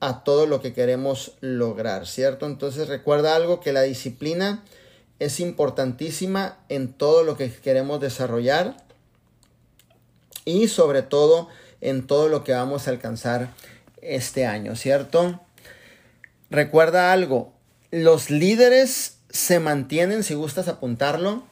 a 0.00 0.22
todo 0.22 0.46
lo 0.46 0.60
que 0.62 0.72
queremos 0.72 1.32
lograr, 1.40 2.06
¿cierto? 2.06 2.46
Entonces 2.46 2.86
recuerda 2.86 3.34
algo 3.34 3.58
que 3.58 3.72
la 3.72 3.82
disciplina 3.82 4.64
es 5.18 5.40
importantísima 5.40 6.58
en 6.68 6.92
todo 6.92 7.24
lo 7.24 7.36
que 7.36 7.52
queremos 7.52 8.00
desarrollar 8.00 8.87
y 10.48 10.68
sobre 10.68 11.02
todo 11.02 11.48
en 11.80 12.06
todo 12.06 12.28
lo 12.28 12.42
que 12.42 12.52
vamos 12.52 12.88
a 12.88 12.90
alcanzar 12.90 13.50
este 14.00 14.46
año, 14.46 14.76
¿cierto? 14.76 15.40
Recuerda 16.50 17.12
algo, 17.12 17.52
los 17.90 18.30
líderes 18.30 19.18
se 19.28 19.60
mantienen, 19.60 20.22
si 20.22 20.34
gustas 20.34 20.68
apuntarlo, 20.68 21.42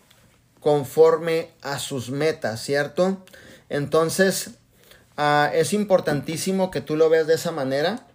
conforme 0.60 1.50
a 1.60 1.78
sus 1.78 2.10
metas, 2.10 2.62
¿cierto? 2.62 3.22
Entonces, 3.68 4.52
ah, 5.18 5.50
es 5.52 5.74
importantísimo 5.74 6.70
que 6.70 6.80
tú 6.80 6.96
lo 6.96 7.10
veas 7.10 7.26
de 7.26 7.34
esa 7.34 7.52
manera, 7.52 8.06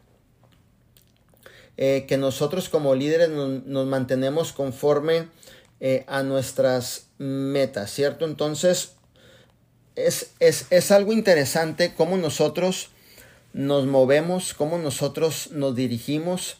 eh, 1.78 2.06
que 2.08 2.18
nosotros 2.18 2.70
como 2.70 2.96
líderes 2.96 3.30
nos, 3.30 3.86
mantenemos 3.86 4.52
conforme 4.52 5.28
eh, 5.80 6.06
a 6.08 6.24
nuestras 6.24 7.08
metas, 7.20 7.92
¿cierto? 7.92 8.26
Entonces, 8.26 8.96
es, 9.96 10.32
es, 10.40 10.68
es 10.70 10.92
algo 10.92 11.14
interesante 11.14 11.94
cómo 11.96 12.18
nosotros 12.18 12.90
nos 13.54 13.86
movemos, 13.86 14.54
cómo 14.54 14.78
nosotros 14.78 15.50
nos 15.52 15.76
dirigimos 15.76 16.58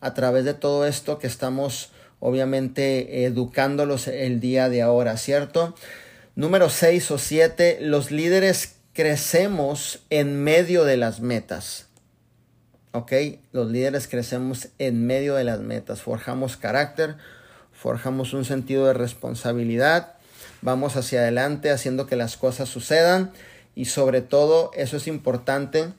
a 0.00 0.14
través 0.14 0.44
de 0.44 0.54
todo 0.54 0.86
esto 0.86 1.18
que 1.18 1.26
estamos 1.26 1.90
obviamente 2.20 3.24
educándolos 3.24 4.08
el 4.08 4.40
día 4.40 4.68
de 4.68 4.82
ahora, 4.82 5.16
¿cierto? 5.16 5.74
Número 6.36 6.68
6 6.68 7.10
o 7.10 7.18
7, 7.18 7.78
los 7.80 8.10
líderes 8.10 8.76
crecemos 8.92 10.00
en 10.10 10.42
medio 10.42 10.84
de 10.84 10.96
las 10.96 11.20
metas. 11.20 11.86
¿Ok? 12.92 13.12
Los 13.52 13.70
líderes 13.70 14.08
crecemos 14.08 14.68
en 14.78 15.06
medio 15.06 15.34
de 15.34 15.44
las 15.44 15.60
metas, 15.60 16.00
forjamos 16.00 16.56
carácter, 16.56 17.16
forjamos 17.72 18.32
un 18.32 18.44
sentido 18.44 18.86
de 18.86 18.94
responsabilidad, 18.94 20.14
vamos 20.64 20.96
hacia 20.96 21.20
adelante 21.20 21.70
haciendo 21.70 22.06
que 22.06 22.16
las 22.16 22.38
cosas 22.38 22.70
sucedan 22.70 23.32
y 23.74 23.84
sobre 23.84 24.22
todo 24.22 24.70
eso 24.74 24.96
es 24.96 25.06
importante 25.06 25.92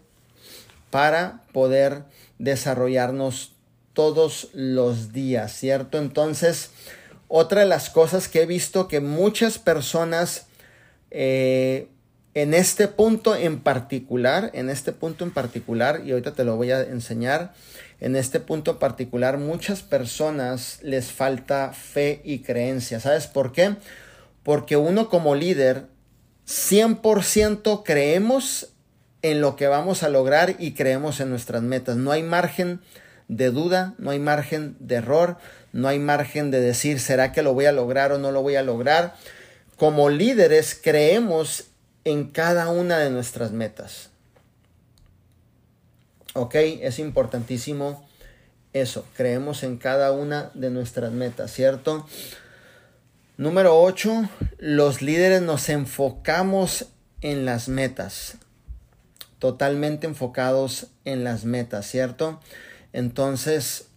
para 0.89 1.43
poder 1.53 2.03
desarrollarnos 2.39 3.53
todos 3.93 4.49
los 4.53 5.13
días, 5.13 5.53
¿cierto? 5.53 5.99
Entonces, 5.99 6.71
otra 7.27 7.61
de 7.61 7.67
las 7.67 7.91
cosas 7.91 8.27
que 8.27 8.41
he 8.41 8.45
visto 8.47 8.87
que 8.87 8.99
muchas 8.99 9.59
personas 9.59 10.47
eh, 11.11 11.87
en 12.33 12.53
este 12.55 12.87
punto 12.87 13.35
en 13.35 13.59
particular, 13.59 14.49
en 14.53 14.69
este 14.69 14.91
punto 14.93 15.23
en 15.23 15.31
particular, 15.31 16.01
y 16.03 16.11
ahorita 16.11 16.33
te 16.33 16.43
lo 16.43 16.55
voy 16.55 16.71
a 16.71 16.81
enseñar, 16.81 17.53
en 18.01 18.15
este 18.15 18.39
punto 18.39 18.79
particular, 18.79 19.37
muchas 19.37 19.83
personas 19.83 20.79
les 20.81 21.11
falta 21.11 21.71
fe 21.71 22.21
y 22.25 22.39
creencia. 22.39 22.99
¿Sabes 22.99 23.27
por 23.27 23.53
qué? 23.53 23.75
Porque 24.45 24.77
uno 24.77 25.09
como 25.09 25.33
líder, 25.33 25.87
100% 26.47 27.81
creemos 27.83 28.69
en 29.23 29.41
lo 29.41 29.55
que 29.55 29.65
vamos 29.65 30.03
a 30.03 30.09
lograr 30.09 30.55
y 30.59 30.73
creemos 30.73 31.19
en 31.19 31.31
nuestras 31.31 31.63
metas. 31.63 31.97
No 31.97 32.11
hay 32.11 32.21
margen 32.21 32.79
de 33.27 33.49
duda, 33.49 33.95
no 33.97 34.11
hay 34.11 34.19
margen 34.19 34.75
de 34.79 34.95
error, 34.97 35.37
no 35.73 35.87
hay 35.87 35.97
margen 35.97 36.51
de 36.51 36.61
decir, 36.61 36.99
¿será 36.99 37.31
que 37.31 37.41
lo 37.41 37.55
voy 37.55 37.65
a 37.65 37.71
lograr 37.71 38.11
o 38.11 38.19
no 38.19 38.31
lo 38.31 38.43
voy 38.43 38.55
a 38.55 38.61
lograr? 38.61 39.15
Como 39.77 40.11
líderes 40.11 40.79
creemos 40.79 41.63
en 42.03 42.29
cada 42.29 42.69
una 42.69 42.99
de 42.99 43.09
nuestras 43.09 43.51
metas. 43.51 44.11
¿Ok? 46.35 46.53
Es 46.53 46.99
importantísimo 46.99 48.07
eso, 48.73 49.07
creemos 49.15 49.63
en 49.63 49.77
cada 49.77 50.11
una 50.11 50.51
de 50.53 50.69
nuestras 50.69 51.11
metas, 51.11 51.51
¿cierto? 51.51 52.05
Número 53.37 53.77
8, 53.81 54.29
los 54.59 55.01
líderes 55.01 55.41
nos 55.41 55.67
enfocamos 55.67 56.85
en 57.19 57.43
las 57.43 57.67
metas, 57.67 58.37
totalmente 59.39 60.07
enfocados 60.07 60.87
en 61.03 61.25
las 61.25 61.43
metas, 61.43 61.85
¿cierto? 61.85 62.39
Entonces, 62.93 63.87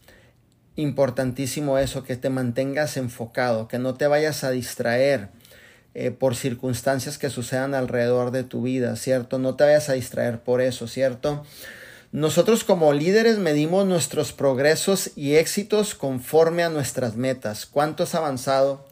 importantísimo 0.74 1.78
eso, 1.78 2.02
que 2.02 2.16
te 2.16 2.30
mantengas 2.30 2.96
enfocado, 2.96 3.68
que 3.68 3.78
no 3.78 3.94
te 3.94 4.08
vayas 4.08 4.42
a 4.42 4.50
distraer 4.50 5.28
eh, 5.94 6.10
por 6.10 6.34
circunstancias 6.34 7.16
que 7.16 7.30
sucedan 7.30 7.76
alrededor 7.76 8.32
de 8.32 8.42
tu 8.42 8.62
vida, 8.62 8.96
¿cierto? 8.96 9.38
No 9.38 9.54
te 9.54 9.62
vayas 9.62 9.88
a 9.88 9.92
distraer 9.92 10.40
por 10.40 10.60
eso, 10.60 10.88
¿cierto? 10.88 11.44
Nosotros 12.10 12.64
como 12.64 12.92
líderes 12.92 13.38
medimos 13.38 13.86
nuestros 13.86 14.32
progresos 14.32 15.10
y 15.14 15.36
éxitos 15.36 15.94
conforme 15.94 16.64
a 16.64 16.70
nuestras 16.70 17.14
metas. 17.14 17.66
¿Cuánto 17.66 18.02
has 18.02 18.16
avanzado? 18.16 18.87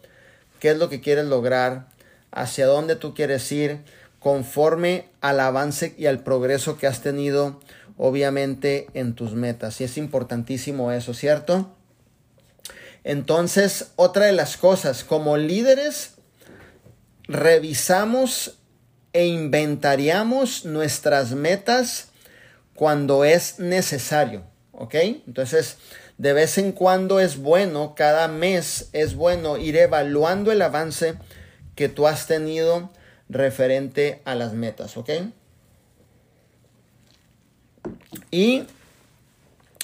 ¿Qué 0.60 0.70
es 0.70 0.78
lo 0.78 0.88
que 0.88 1.00
quieres 1.00 1.26
lograr? 1.26 1.88
¿Hacia 2.30 2.66
dónde 2.66 2.96
tú 2.96 3.14
quieres 3.14 3.50
ir? 3.52 3.80
Conforme 4.18 5.08
al 5.20 5.40
avance 5.40 5.94
y 5.96 6.06
al 6.06 6.20
progreso 6.20 6.78
que 6.78 6.86
has 6.86 7.00
tenido 7.00 7.60
obviamente 7.96 8.88
en 8.94 9.14
tus 9.14 9.34
metas. 9.34 9.80
Y 9.80 9.84
es 9.84 9.96
importantísimo 9.96 10.92
eso, 10.92 11.14
¿cierto? 11.14 11.74
Entonces, 13.04 13.92
otra 13.96 14.26
de 14.26 14.32
las 14.32 14.56
cosas, 14.56 15.04
como 15.04 15.36
líderes, 15.36 16.14
revisamos 17.28 18.58
e 19.12 19.26
inventariamos 19.26 20.64
nuestras 20.64 21.32
metas 21.32 22.08
cuando 22.74 23.24
es 23.24 23.58
necesario, 23.58 24.42
¿ok? 24.72 24.94
Entonces, 25.26 25.78
de 26.18 26.32
vez 26.32 26.58
en 26.58 26.72
cuando 26.72 27.20
es 27.20 27.36
bueno, 27.38 27.94
cada 27.94 28.28
mes 28.28 28.88
es 28.92 29.14
bueno 29.14 29.58
ir 29.58 29.76
evaluando 29.76 30.50
el 30.52 30.62
avance 30.62 31.14
que 31.74 31.88
tú 31.88 32.06
has 32.06 32.26
tenido 32.26 32.90
referente 33.28 34.22
a 34.24 34.34
las 34.34 34.54
metas, 34.54 34.96
¿ok? 34.96 35.10
Y 38.30 38.64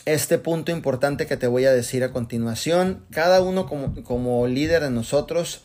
este 0.05 0.39
punto 0.39 0.73
importante 0.73 1.27
que 1.27 1.37
te 1.37 1.47
voy 1.47 1.65
a 1.65 1.73
decir 1.73 2.03
a 2.03 2.13
continuación, 2.13 3.05
cada 3.11 3.41
uno 3.41 3.67
como, 3.67 4.47
líder 4.47 4.83
de 4.83 4.91
nosotros 4.91 5.63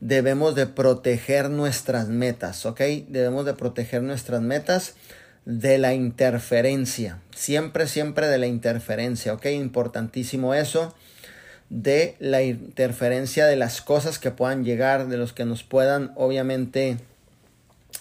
debemos 0.00 0.54
de 0.54 0.66
proteger 0.66 1.50
nuestras 1.50 2.08
metas, 2.08 2.66
¿ok? 2.66 2.80
Debemos 3.08 3.46
de 3.46 3.54
proteger 3.54 4.02
nuestras 4.02 4.42
metas 4.42 4.94
de 5.50 5.78
la 5.78 5.94
interferencia, 5.94 7.18
siempre, 7.34 7.88
siempre 7.88 8.28
de 8.28 8.38
la 8.38 8.46
interferencia, 8.46 9.34
¿ok? 9.34 9.46
Importantísimo 9.46 10.54
eso, 10.54 10.94
de 11.70 12.14
la 12.20 12.42
interferencia 12.42 13.46
de 13.46 13.56
las 13.56 13.80
cosas 13.80 14.20
que 14.20 14.30
puedan 14.30 14.64
llegar, 14.64 15.08
de 15.08 15.16
los 15.16 15.32
que 15.32 15.44
nos 15.44 15.64
puedan 15.64 16.12
obviamente 16.14 16.98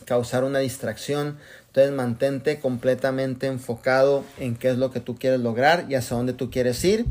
causar 0.06 0.44
una 0.44 0.60
distracción, 0.60 1.40
entonces 1.68 1.92
mantente 1.92 2.60
completamente 2.60 3.48
enfocado 3.48 4.24
en 4.38 4.56
qué 4.56 4.70
es 4.70 4.78
lo 4.78 4.92
que 4.92 5.00
tú 5.00 5.18
quieres 5.18 5.40
lograr 5.40 5.88
y 5.90 5.96
hacia 5.96 6.18
dónde 6.18 6.34
tú 6.34 6.52
quieres 6.52 6.84
ir 6.84 7.06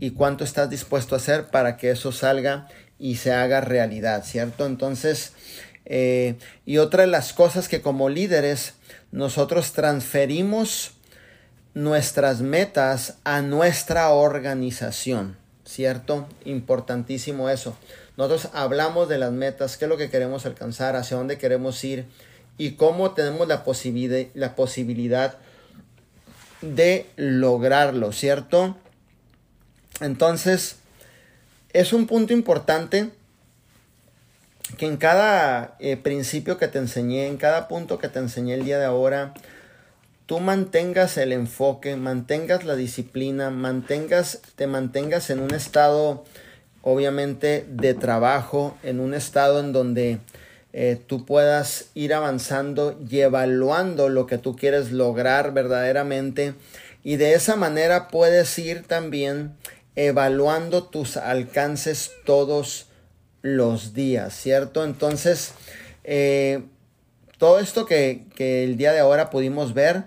y 0.00 0.12
cuánto 0.12 0.44
estás 0.44 0.70
dispuesto 0.70 1.14
a 1.14 1.18
hacer 1.18 1.48
para 1.48 1.76
que 1.76 1.90
eso 1.90 2.10
salga 2.10 2.68
y 2.98 3.16
se 3.16 3.32
haga 3.32 3.60
realidad, 3.60 4.24
¿cierto? 4.24 4.64
Entonces, 4.64 5.32
eh, 5.86 6.36
y 6.64 6.78
otra 6.78 7.02
de 7.02 7.08
las 7.08 7.32
cosas 7.32 7.68
que 7.68 7.82
como 7.82 8.08
líderes 8.08 8.74
nosotros 9.12 9.72
transferimos 9.72 10.92
nuestras 11.74 12.40
metas 12.40 13.18
a 13.24 13.42
nuestra 13.42 14.10
organización, 14.10 15.36
¿cierto? 15.64 16.26
Importantísimo 16.44 17.50
eso. 17.50 17.76
Nosotros 18.16 18.48
hablamos 18.54 19.08
de 19.08 19.18
las 19.18 19.32
metas, 19.32 19.76
qué 19.76 19.86
es 19.86 19.88
lo 19.88 19.96
que 19.96 20.10
queremos 20.10 20.46
alcanzar, 20.46 20.96
hacia 20.96 21.16
dónde 21.16 21.36
queremos 21.36 21.82
ir 21.84 22.06
y 22.56 22.72
cómo 22.72 23.10
tenemos 23.10 23.48
la, 23.48 23.64
la 24.34 24.54
posibilidad 24.54 25.38
de 26.60 27.06
lograrlo, 27.16 28.12
¿cierto? 28.12 28.76
Entonces, 30.00 30.76
es 31.72 31.92
un 31.92 32.06
punto 32.06 32.32
importante 32.32 33.10
que 34.76 34.86
en 34.86 34.96
cada 34.96 35.76
eh, 35.78 35.96
principio 35.96 36.58
que 36.58 36.68
te 36.68 36.78
enseñé, 36.78 37.26
en 37.26 37.36
cada 37.36 37.68
punto 37.68 37.98
que 37.98 38.08
te 38.08 38.18
enseñé 38.18 38.54
el 38.54 38.64
día 38.64 38.78
de 38.78 38.84
ahora, 38.84 39.34
tú 40.26 40.40
mantengas 40.40 41.16
el 41.18 41.32
enfoque, 41.32 41.96
mantengas 41.96 42.64
la 42.64 42.76
disciplina, 42.76 43.50
mantengas, 43.50 44.40
te 44.56 44.66
mantengas 44.66 45.30
en 45.30 45.40
un 45.40 45.52
estado, 45.54 46.24
obviamente, 46.82 47.66
de 47.68 47.94
trabajo, 47.94 48.76
en 48.82 49.00
un 49.00 49.14
estado 49.14 49.60
en 49.60 49.72
donde 49.72 50.18
eh, 50.72 51.00
tú 51.06 51.24
puedas 51.24 51.86
ir 51.94 52.14
avanzando 52.14 52.98
y 53.08 53.20
evaluando 53.20 54.08
lo 54.08 54.26
que 54.26 54.38
tú 54.38 54.56
quieres 54.56 54.92
lograr 54.92 55.52
verdaderamente. 55.52 56.54
Y 57.02 57.16
de 57.16 57.34
esa 57.34 57.54
manera 57.56 58.08
puedes 58.08 58.58
ir 58.58 58.84
también 58.86 59.54
evaluando 59.94 60.84
tus 60.84 61.16
alcances 61.16 62.10
todos 62.24 62.86
los 63.44 63.92
días, 63.92 64.32
¿cierto? 64.32 64.84
Entonces, 64.84 65.52
eh, 66.02 66.62
todo 67.36 67.60
esto 67.60 67.84
que, 67.84 68.24
que 68.34 68.64
el 68.64 68.78
día 68.78 68.92
de 68.92 69.00
ahora 69.00 69.28
pudimos 69.28 69.74
ver, 69.74 70.04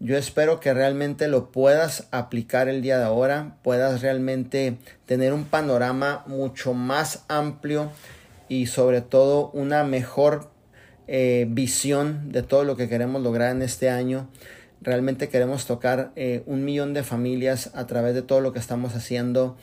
yo 0.00 0.16
espero 0.16 0.58
que 0.58 0.72
realmente 0.72 1.28
lo 1.28 1.52
puedas 1.52 2.08
aplicar 2.12 2.66
el 2.70 2.80
día 2.80 2.96
de 2.96 3.04
ahora, 3.04 3.58
puedas 3.62 4.00
realmente 4.00 4.78
tener 5.04 5.34
un 5.34 5.44
panorama 5.44 6.24
mucho 6.26 6.72
más 6.72 7.24
amplio 7.28 7.92
y 8.48 8.66
sobre 8.66 9.02
todo 9.02 9.50
una 9.50 9.84
mejor 9.84 10.50
eh, 11.08 11.46
visión 11.50 12.32
de 12.32 12.42
todo 12.42 12.64
lo 12.64 12.74
que 12.76 12.88
queremos 12.88 13.22
lograr 13.22 13.54
en 13.54 13.60
este 13.60 13.90
año. 13.90 14.30
Realmente 14.80 15.28
queremos 15.28 15.66
tocar 15.66 16.12
eh, 16.16 16.42
un 16.46 16.64
millón 16.64 16.94
de 16.94 17.02
familias 17.02 17.70
a 17.74 17.86
través 17.86 18.14
de 18.14 18.22
todo 18.22 18.40
lo 18.40 18.54
que 18.54 18.60
estamos 18.60 18.94
haciendo. 18.94 19.58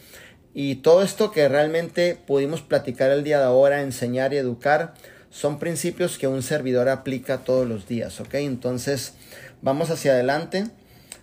Y 0.57 0.75
todo 0.75 1.03
esto 1.03 1.31
que 1.31 1.49
realmente 1.49 2.17
pudimos 2.25 2.61
platicar 2.61 3.11
el 3.11 3.25
día 3.25 3.39
de 3.39 3.43
ahora, 3.43 3.81
enseñar 3.81 4.33
y 4.33 4.37
educar, 4.37 4.93
son 5.29 5.59
principios 5.59 6.17
que 6.17 6.29
un 6.29 6.41
servidor 6.41 6.87
aplica 6.87 7.39
todos 7.39 7.67
los 7.67 7.89
días, 7.89 8.21
¿ok? 8.21 8.35
Entonces 8.35 9.15
vamos 9.61 9.89
hacia 9.89 10.13
adelante, 10.13 10.67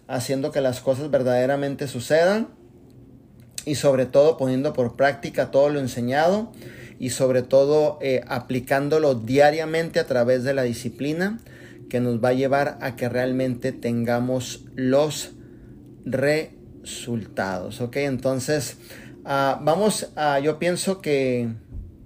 haciendo 0.06 0.52
que 0.52 0.60
las 0.60 0.80
cosas 0.80 1.10
verdaderamente 1.10 1.88
sucedan 1.88 2.48
y 3.64 3.76
sobre 3.76 4.04
todo 4.04 4.36
poniendo 4.36 4.74
por 4.74 4.96
práctica 4.96 5.50
todo 5.50 5.70
lo 5.70 5.80
enseñado 5.80 6.52
y 6.98 7.08
sobre 7.08 7.40
todo 7.40 7.98
eh, 8.02 8.20
aplicándolo 8.28 9.14
diariamente 9.14 9.98
a 9.98 10.06
través 10.06 10.44
de 10.44 10.52
la 10.52 10.64
disciplina 10.64 11.40
que 11.88 12.00
nos 12.00 12.22
va 12.22 12.28
a 12.28 12.34
llevar 12.34 12.76
a 12.82 12.96
que 12.96 13.08
realmente 13.08 13.72
tengamos 13.72 14.66
los 14.74 15.30
resultados, 16.04 17.80
¿ok? 17.80 17.96
Entonces 17.96 18.76
Ah, 19.24 19.60
vamos 19.62 20.10
a, 20.16 20.40
yo 20.40 20.58
pienso 20.58 21.00
que 21.00 21.48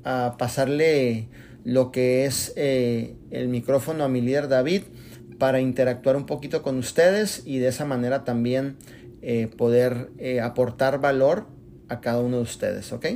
a 0.05 0.37
pasarle 0.39 1.29
lo 1.65 1.91
que 1.91 2.27
es 2.27 2.53
eh, 2.57 3.17
el 3.31 3.49
micrófono 3.49 4.05
a 4.05 4.09
mi 4.09 4.21
líder 4.21 4.49
David 4.49 4.83
para 5.39 5.61
interactuar 5.61 6.17
un 6.17 6.27
poquito 6.27 6.63
con 6.63 6.77
ustedes 6.79 7.43
y 7.47 7.59
de 7.59 7.69
esa 7.69 7.87
manera 7.87 8.25
también 8.25 8.77
eh, 9.23 9.49
poder 9.49 10.11
eh, 10.19 10.41
aportar 10.41 11.01
valor 11.01 11.47
a 11.89 12.01
cada 12.01 12.21
uno 12.21 12.37
de 12.37 12.43
ustedes, 12.43 12.93
¿ok? 12.93 13.07